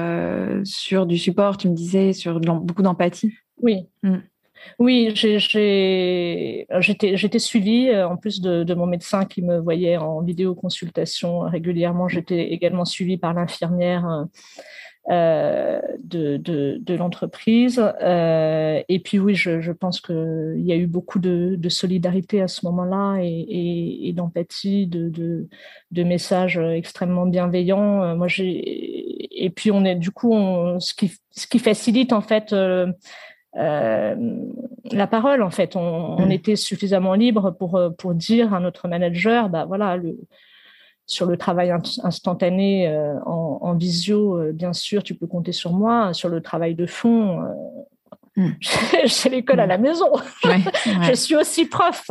[0.62, 3.34] sur du support, tu me disais, sur beaucoup d'empathie?
[3.60, 3.88] Oui.
[4.78, 6.66] Oui, j'étais
[7.38, 12.84] suivie, euh, en plus de, mon médecin qui me voyait en vidéoconsultation régulièrement, j'étais également
[12.84, 14.26] suivie par l'infirmière
[15.10, 17.82] euh, de, l'entreprise.
[18.02, 22.64] Euh, et puis oui, je, pense qu'il y a eu beaucoup de, solidarité à ce
[22.66, 25.48] moment-là et, d'empathie, de,
[26.04, 28.16] messages extrêmement bienveillants.
[28.16, 30.34] Moi, et puis on est du coup
[30.78, 32.86] ce qui ce qui facilite en fait euh,
[33.54, 35.76] la parole en fait.
[35.76, 36.32] On, mm.
[36.32, 40.18] était suffisamment libre pour euh, pour dire à notre manager, bah voilà, le,
[41.06, 41.72] sur le travail
[42.02, 46.14] instantané euh, en, visio, bien sûr, tu peux compter sur moi.
[46.14, 47.40] Sur le travail de fond,
[48.36, 48.50] mm.
[49.04, 49.82] j'ai l'école à la mm.
[49.82, 50.12] maison.
[51.02, 52.08] je suis aussi prof.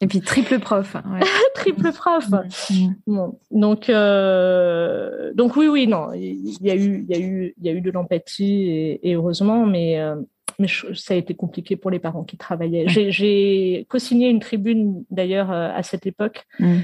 [0.00, 0.96] Et puis triple prof.
[1.54, 2.24] triple prof.
[3.50, 3.90] Donc,
[5.34, 7.72] donc oui, oui, non, il y a eu, il y a eu, il y a
[7.72, 10.00] eu de l'empathie et, heureusement, mais
[10.58, 12.86] mais ça a été compliqué pour les parents qui travaillaient.
[12.88, 16.78] J'ai co-signé une tribune d'ailleurs euh, à cette époque mm.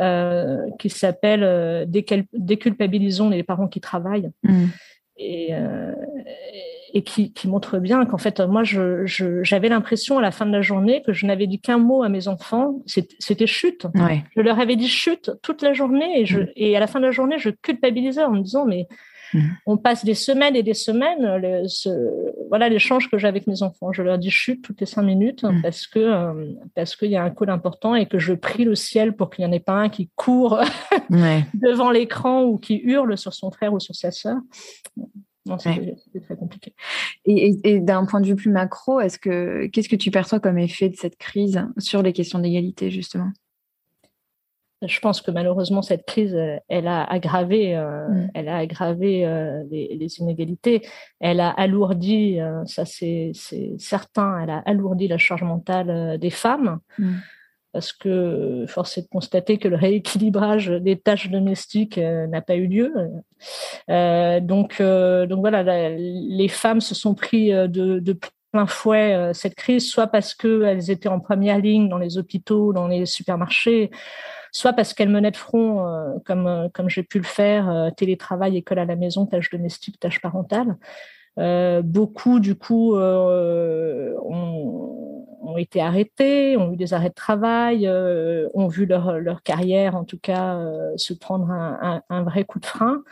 [0.00, 4.30] euh, qui s'appelle euh, Déculpabilisons les parents qui travaillent.
[4.42, 4.66] Mm.
[5.22, 5.92] Et, euh,
[6.94, 10.50] et qui, qui, montre bien qu'en fait, moi, j'avais je, l'impression à la fin de
[10.50, 13.86] la journée que je n'avais dit qu'un mot à mes enfants, c'était chute.
[14.34, 16.48] Je leur avais dit chute toute la journée et, je, mm.
[16.56, 18.88] et à la fin de la journée, je culpabilisais en me disant, mais
[19.34, 19.56] Mhm.
[19.66, 21.36] On passe des semaines et des semaines.
[21.36, 21.62] Le,
[22.48, 23.92] voilà l'échange que j'ai avec mes enfants.
[23.92, 25.62] Je leur dis chute toutes les cinq minutes mhm.
[25.62, 28.74] parce que euh, parce qu'il y a un call important et que je prie le
[28.74, 30.60] ciel pour qu'il n'y en ait pas un qui court
[31.10, 34.36] devant l'écran ou qui hurle sur son frère ou sur sa sœur.
[35.58, 36.74] C'était très compliqué.
[37.24, 40.88] Et, d'un point de vue plus macro, est-ce que qu'est-ce que tu perçois comme effet
[40.88, 43.30] de cette crise sur les questions d'égalité justement?
[44.82, 48.30] Je pense que malheureusement cette crise, euh, elle a aggravé, euh, mm.
[48.34, 50.82] elle a aggravé euh, les, inégalités.
[51.20, 53.32] Elle a alourdi, ça c'est
[53.78, 56.80] certain, elle a alourdi la charge mentale des femmes.
[56.98, 57.14] Mm.
[57.72, 62.66] Parce que force est de constater que le rééquilibrage des tâches domestiques n'a pas eu
[62.66, 62.92] lieu.
[64.40, 65.62] donc, donc voilà,
[65.96, 68.18] les femmes se sont pris de, de
[68.50, 72.88] plein fouet cette crise, soit parce qu'elles étaient en première ligne dans les hôpitaux, dans
[72.88, 73.92] les supermarchés,
[74.52, 77.90] soit parce qu'elle menait de front, euh, comme, euh, comme j'ai pu le faire, euh,
[77.90, 80.76] télétravail, école à la maison, tâches domestiques, tâches parentales.
[81.84, 84.16] beaucoup, du coup, ont,
[85.42, 90.04] ont, été arrêtés, ont eu des arrêts de travail, ont vu leur, leur carrière, en
[90.04, 90.60] tout cas,
[90.96, 93.02] se prendre un, un, vrai coup de frein.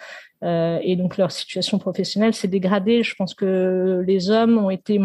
[0.42, 3.02] et donc leur situation professionnelle s'est dégradée.
[3.02, 5.00] Je pense que les hommes ont été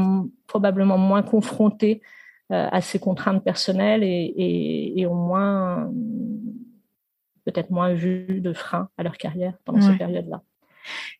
[0.47, 2.01] probablement moins confrontés
[2.49, 5.89] à ces contraintes personnelles et, et, au moins
[7.45, 10.41] peut-être moins vu de frein à leur carrière pendant cette période-là.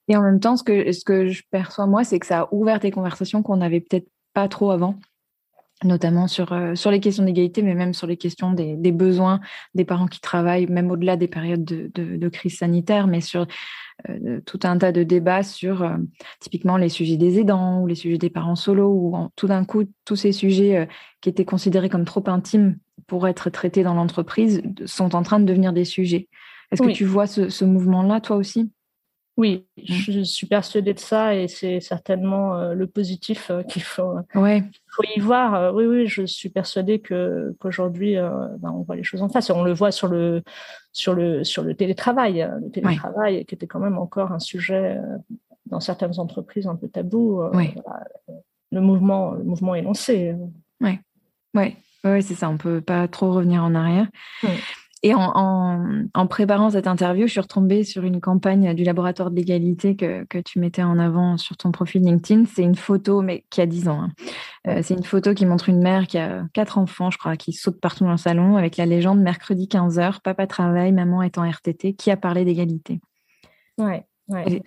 [0.08, 2.48] Et en même temps, ce que, ce que je perçois moi, c'est que ça a
[2.52, 4.98] ouvert des conversations qu'on n'avait peut-être pas trop avant
[5.86, 9.40] notamment sur, euh, sur les questions d'égalité, mais même sur les questions des, des, besoins
[9.76, 13.46] des parents qui travaillent, même au-delà des périodes de, de, de, crise sanitaire, mais sur
[14.10, 15.98] euh, tout un tas de débats sur euh,
[16.40, 19.84] typiquement les sujets des aidants ou les sujets des parents solos, ou tout d'un coup,
[20.06, 20.88] tous ces sujets
[21.22, 22.78] qui étaient considérés comme trop intimes
[23.08, 26.30] pour être traités dans l'entreprise sont en train de devenir des sujets.
[26.72, 28.72] Est-ce que tu vois ce, ce mouvement-là, toi aussi?
[29.36, 29.82] Oui, mmh.
[29.84, 34.64] je suis persuadée de ça et c'est certainement euh, le positif euh, qu'il faut, ouais.
[34.92, 35.56] faut y voir.
[35.56, 39.50] Euh, oui, oui, je suis persuadée que qu'aujourd'hui, ben, on voit les choses en face.
[39.50, 40.44] On le voit sur le
[40.92, 45.00] sur le sur le télétravail, le télétravail qui était quand même encore un sujet
[45.66, 47.42] dans certaines entreprises un peu tabou.
[48.72, 50.36] le mouvement, le mouvement est lancé.
[50.80, 51.00] Oui,
[51.56, 51.76] ouais.
[52.04, 52.50] ouais, c'est ça.
[52.50, 54.08] On peut pas trop revenir en arrière.
[55.06, 59.98] Et en, préparant cette interview, je suis retombée sur une campagne du laboratoire de l'égalité
[59.98, 62.46] que, tu mettais en avant sur ton profil LinkedIn.
[62.46, 64.04] C'est une photo, mais qui a 10 ans.
[64.04, 64.12] Hein.
[64.68, 67.52] Euh, c'est une photo qui montre une mère qui a quatre enfants, je crois, qui
[67.52, 71.50] saute partout dans le salon avec la légende mercredi 15h, papa travaille, maman est en
[71.50, 73.02] RTT, qui a parlé d'égalité?
[73.78, 74.64] Ouais, ouais.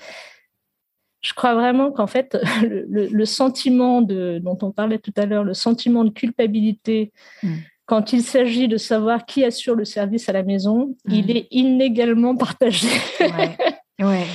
[1.23, 5.55] je crois vraiment qu'en fait, le, sentiment de, dont on parlait tout à l'heure, le
[5.55, 7.11] sentiment de culpabilité,
[7.43, 7.55] mm.
[7.87, 11.13] Quand il s'agit de savoir qui assure le service à la maison, mm.
[11.15, 12.89] il est inégalement partagé.
[13.99, 14.27] Ouais.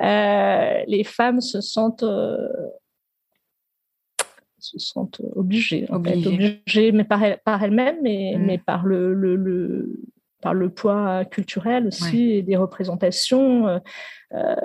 [0.00, 2.48] Euh, les femmes se sentent euh,
[4.58, 6.92] se sentent obligées, obligées.
[6.92, 7.22] mais par,
[7.62, 8.42] elles-mêmes, mais, mm.
[8.42, 10.00] mais par le, le,
[10.40, 13.80] par le poids culturel aussi et des représentations.
[14.32, 14.56] Euh,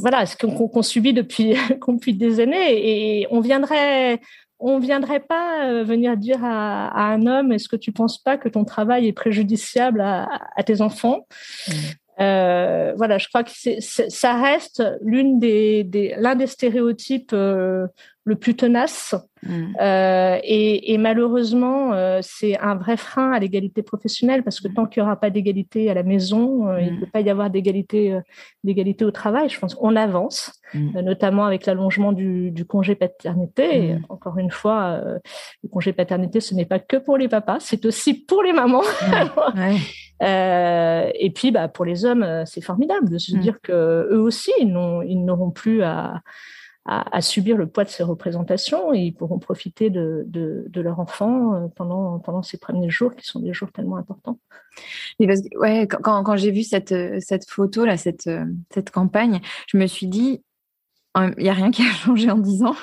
[0.00, 1.54] voilà, ce qu'on subit depuis,
[1.88, 3.20] depuis des années.
[3.20, 4.20] Et on viendrait,
[4.62, 8.48] on viendrait pas euh, venir dire à, un homme, est-ce que tu penses pas que
[8.48, 11.26] ton travail est préjudiciable à, tes enfants?
[11.68, 11.72] Mmh.
[12.20, 13.50] euh, Voilà, je crois que
[13.80, 17.86] ça reste l'une des, l'un des stéréotypes euh,
[18.24, 19.14] le plus tenace.
[19.42, 19.74] Mm.
[19.80, 25.02] Euh, et, malheureusement, euh, c'est un vrai frein à l'égalité professionnelle parce que tant qu'il
[25.02, 27.00] n'y aura pas d'égalité à la maison, euh, il ne mm.
[27.00, 28.16] peut pas y avoir d'égalité
[28.62, 29.48] d'égalité au travail.
[29.48, 31.00] Je pense qu'on avance, mm.
[31.00, 33.96] notamment avec l'allongement du, congé paternité.
[34.08, 35.02] encore une fois,
[35.62, 38.82] le congé paternité, ce n'est pas que pour les papas, c'est aussi pour les mamans.
[40.20, 45.24] et puis, bah, pour les hommes, c'est formidable de se dire que eux aussi, ils
[45.24, 46.22] n'auront plus à
[46.84, 51.54] à, subir le poids de ces représentations et ils pourront profiter de, de, leur enfant
[51.54, 54.40] euh, pendant, pendant ces premiers jours qui sont des jours tellement importants.
[55.20, 58.28] Mais parce que, ouais, quand, quand j'ai vu cette, cette photo, là, cette,
[58.74, 60.42] cette campagne, je me suis dit,
[61.16, 62.76] il n'y a rien qui a changé en 10 ans.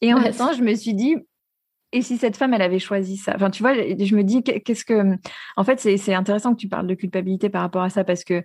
[0.00, 1.16] Et en même temps, je me suis dit,
[1.92, 3.34] et si cette femme, elle avait choisi ça?
[3.36, 5.16] Enfin, tu vois, je me dis, qu'est-ce que.
[5.56, 8.42] En fait, c'est intéressant que tu parles de culpabilité par rapport à ça parce que.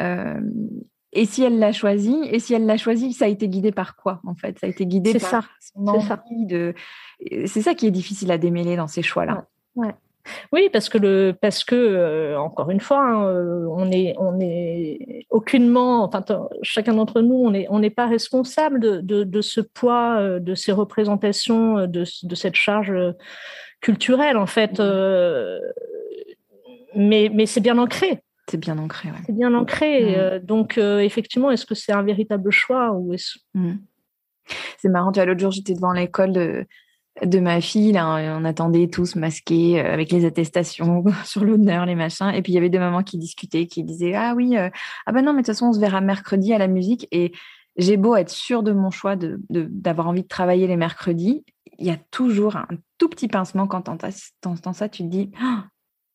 [0.00, 0.40] Euh,
[1.12, 3.96] et si elle l'a choisi, et si elle l'a choisi, ça a été guidé par
[3.96, 4.58] quoi en fait?
[4.58, 6.74] Ça a été guidé par ça, son envie de.
[7.46, 9.46] C'est ça qui est difficile à démêler dans ces choix-là.
[9.74, 9.94] Ouais.
[10.52, 14.38] Oui, parce que le, parce que euh, encore une fois, hein, euh, on est, on
[14.40, 16.22] est aucunement, enfin
[16.62, 20.38] chacun d'entre nous, on n'est, on n'est pas responsable de, de, de, ce poids, euh,
[20.38, 22.92] de ces représentations, de, de cette charge
[23.80, 24.78] culturelle en fait.
[24.80, 25.60] Mmh.
[26.96, 28.22] mais, mais c'est bien ancré.
[28.48, 29.10] C'est bien ancré.
[29.26, 30.18] C'est bien ancré.
[30.18, 33.76] Euh, donc, euh, effectivement, est-ce que c'est un véritable choix ou est mm.
[34.78, 35.12] C'est marrant.
[35.12, 36.66] Tu vois, l'autre jour, j'étais devant l'école de,
[37.22, 37.92] de ma fille.
[37.92, 42.30] Là, on attendait tous masqués euh, avec les attestations sur l'honneur, les machins.
[42.34, 45.22] Et puis, il y avait deux mamans qui discutaient, qui disaient Ah oui, ah ben
[45.22, 47.06] non, mais de toute façon, on se verra mercredi à la musique.
[47.12, 47.32] Et
[47.76, 51.44] j'ai beau être sûre de mon choix d'avoir de, envie de travailler les mercredis,
[51.78, 52.66] il y a toujours un
[52.98, 54.88] tout petit pincement quand tu entends ça.
[54.88, 55.64] Tu te dis ah,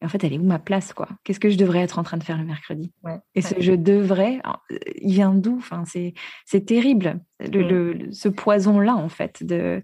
[0.03, 1.07] en fait, elle est où ma place, quoi?
[1.23, 2.91] Qu'est-ce que je devrais être en train de faire le mercredi?
[3.35, 4.41] Et ce je devrais,
[5.01, 5.57] il vient d'où?
[5.57, 9.83] Enfin, c'est terrible, le, ce poison-là, en fait, de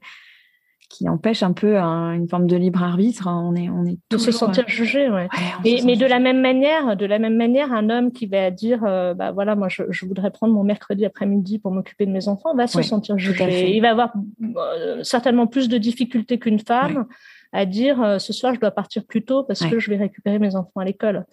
[0.89, 3.27] qui empêche un peu une forme de libre arbitre.
[3.27, 5.27] On est, on est de se sentir euh, jugé, ouais.
[5.63, 9.13] mais de la même manière, de la même manière, un homme qui va dire, euh,
[9.13, 12.65] bah voilà, moi je, voudrais prendre mon mercredi après-midi pour m'occuper de mes enfants, va
[12.65, 13.71] se sentir jugé.
[13.75, 14.13] Il va avoir
[14.57, 17.05] euh, certainement plus de difficultés qu'une femme
[17.51, 20.39] à dire euh, ce soir je dois partir plus tôt parce que je vais récupérer
[20.39, 21.25] mes enfants à l'école.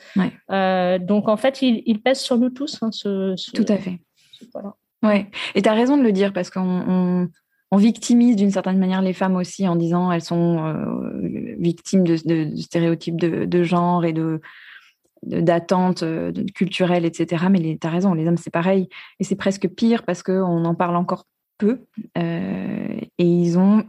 [0.51, 2.83] Euh, donc en fait, il, pèse sur nous tous.
[2.83, 4.01] Hein, ce, Tout à fait.
[4.53, 4.75] voilà.
[5.03, 5.31] Ouais.
[5.55, 7.29] Et tu as raison de le dire parce qu'on
[7.71, 12.17] on, victimise d'une certaine manière les femmes aussi en disant elles sont euh, victimes de,
[12.25, 14.41] de, stéréotypes de, de, genre et de
[15.23, 16.05] d'attentes
[16.55, 17.47] culturelles, etc.
[17.51, 18.89] Mais tu as raison, les hommes, c'est pareil.
[19.19, 21.27] Et c'est presque pire parce qu'on en parle encore
[21.59, 21.81] peu.
[22.15, 23.85] et ils ont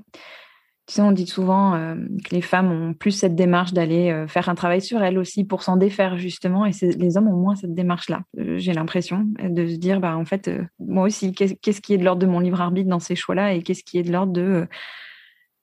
[0.88, 4.26] tu sais, on dit souvent euh, que les femmes ont plus cette démarche d'aller euh,
[4.26, 7.56] faire un travail sur elles aussi pour s'en défaire justement, et les hommes ont moins
[7.56, 8.22] cette démarche-là.
[8.40, 12.06] Euh, j'ai l'impression de se dire, bah en fait, moi aussi, qu'est-ce qui est de
[12.06, 14.66] l'ordre de mon libre arbitre dans ces choix-là, et qu'est-ce qui est de l'ordre de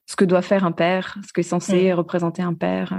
[0.05, 1.95] ce que doit faire un père, ce que est censé mm.
[1.95, 2.95] représenter un père.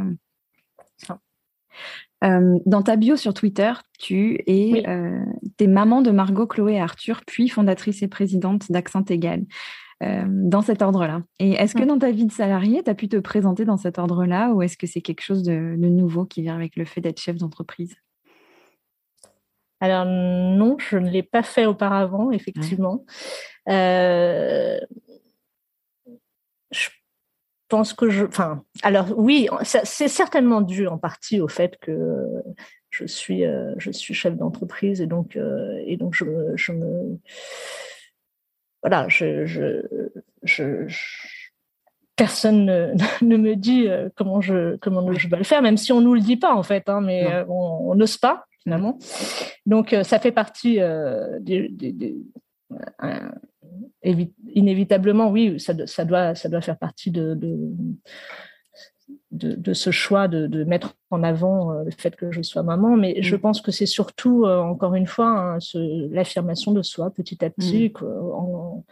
[2.23, 4.83] dans ta bio sur Twitter, tu es,
[5.59, 9.43] es maman de Margot, Chloé et Arthur, puis fondatrice et présidente d'Accent Égal.
[10.03, 11.21] Euh, dans cet ordre-là.
[11.39, 13.97] Et est-ce que dans ta vie de salarié, tu as pu te présenter dans cet
[13.97, 17.21] ordre-là ou est-ce que c'est quelque chose de, nouveau qui vient avec le fait d'être
[17.21, 17.95] chef d'entreprise?
[19.79, 23.05] Alors non, je ne l'ai pas fait auparavant, effectivement.
[23.69, 24.77] Euh,
[26.71, 26.89] je
[27.69, 28.25] pense que je...
[28.25, 32.43] Enfin, alors oui, c'est certainement dû en partie au fait que
[32.89, 35.37] je suis, euh, je suis chef d'entreprise et donc,
[35.85, 36.25] et donc je,
[36.55, 37.17] je me
[38.81, 40.87] voilà, je, je,
[42.15, 42.65] personne
[43.21, 46.13] ne, me dit euh, comment je comment je dois le faire, même si on nous
[46.13, 48.97] le dit pas en fait, hein, mais euh, on n'ose pas finalement.
[49.65, 50.79] Donc euh, ça fait partie
[54.53, 57.57] inévitablement, oui, ça, ça, doit ça doit faire partie de, de,
[59.73, 62.97] ce choix de, mettre en avant le fait que je sois maman.
[62.97, 63.39] Mais je mm.
[63.39, 65.57] pense que c'est surtout, encore une fois, hein,
[66.11, 68.05] l'affirmation de soi petit à petit, mm.
[68.05, 68.83] en,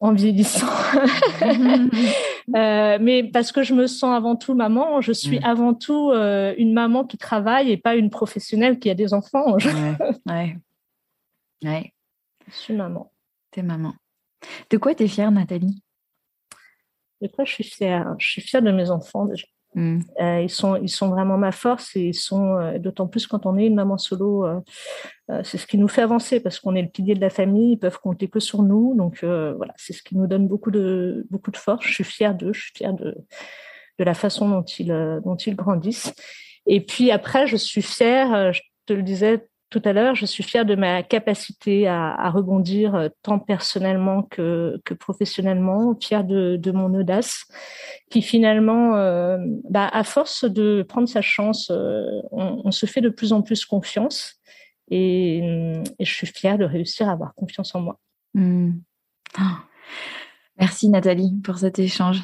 [0.00, 0.66] en vieillissant.
[2.56, 5.44] euh, mais parce que je me sens avant tout maman, je suis mm.
[5.44, 9.56] avant tout euh, une maman qui travaille et pas une professionnelle qui a des enfants.
[10.26, 10.56] ouais.
[11.64, 11.92] ouais.
[12.48, 13.12] Je suis maman.
[13.50, 13.92] T'es maman.
[14.70, 15.82] De quoi t'es fière, Nathalie?
[17.20, 19.46] De quoi je suis fière Je suis fière de mes enfants déjà.
[19.74, 20.00] Mm.
[20.20, 23.46] Euh, ils, sont, ils sont vraiment ma force et ils sont, euh, d'autant plus quand
[23.46, 24.60] on est une maman solo, euh,
[25.44, 27.78] c'est ce qui nous fait avancer parce qu'on est le pilier de la famille, ils
[27.78, 28.94] peuvent compter que sur nous.
[28.96, 31.86] Donc voilà, c'est ce qui nous donne beaucoup de, beaucoup de force.
[31.86, 33.16] Je suis fière d'eux, je suis fière de,
[33.98, 36.12] de la façon dont ils, dont ils grandissent.
[36.66, 40.42] Et puis après, je suis fière, je te le disais tout à l'heure, je suis
[40.42, 47.44] fière de ma capacité à, rebondir euh, tant personnellement que, professionnellement, fière de, mon audace,
[48.10, 53.08] qui finalement, euh, bah, à force de prendre sa chance, euh, on, se fait de
[53.08, 54.40] plus en plus confiance.
[54.90, 57.98] Et, je suis fière de réussir à avoir confiance en moi.
[58.34, 58.72] Hmm.
[59.38, 59.60] Ah.
[60.58, 62.22] Merci Nathalie pour cet échange.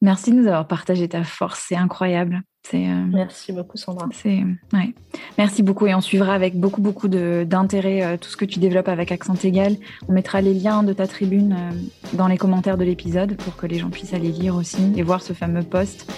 [0.00, 2.42] Merci de nous avoir partagé ta force, c'est incroyable.
[2.72, 4.08] Euh, Merci beaucoup, Sandra.
[4.24, 4.94] Ouais.
[5.36, 8.88] Merci beaucoup et on suivra avec beaucoup, beaucoup d'intérêt euh, tout ce que tu développes
[8.88, 9.76] avec Accent Égal.
[10.08, 13.66] On mettra les liens de ta tribune euh, dans les commentaires de l'épisode pour que
[13.66, 16.10] les gens puissent aller lire aussi et voir ce fameux post.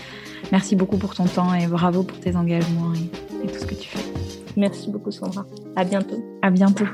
[0.53, 3.75] Merci beaucoup pour ton temps et bravo pour tes engagements et, et tout ce que
[3.75, 4.05] tu fais.
[4.57, 5.45] Merci beaucoup, Sandra.
[5.75, 6.25] À bientôt.
[6.43, 6.87] À bientôt.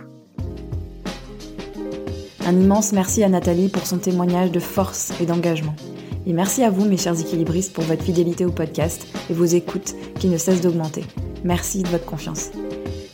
[2.45, 5.77] Un immense merci à Nathalie pour son témoignage de force et d'engagement.
[6.25, 9.95] Et merci à vous, mes chers équilibristes, pour votre fidélité au podcast et vos écoutes
[10.21, 11.05] qui ne cessent d'augmenter.
[11.43, 12.51] Merci de votre confiance.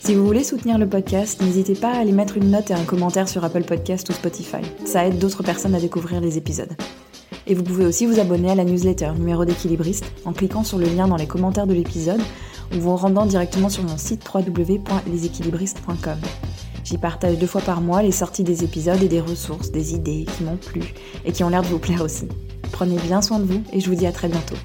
[0.01, 2.85] Si vous voulez soutenir le podcast, n'hésitez pas à aller mettre une note et un
[2.85, 4.63] commentaire sur Apple Podcast ou Spotify.
[4.85, 6.77] Ça aide d'autres personnes à découvrir les épisodes.
[7.47, 10.87] Et vous pouvez aussi vous abonner à la newsletter numéro d'équilibriste en cliquant sur le
[10.87, 12.21] lien dans les commentaires de l'épisode
[12.75, 16.19] ou vous rendant directement sur mon site www.leséquilibristes.com.
[16.85, 20.27] J'y partage deux fois par mois les sorties des épisodes et des ressources, des idées
[20.37, 20.95] qui m'ont plu
[21.25, 22.29] et qui ont l'air de vous plaire aussi.
[22.73, 24.57] Prenez bien soin de vous et je vous dis à très bientôt.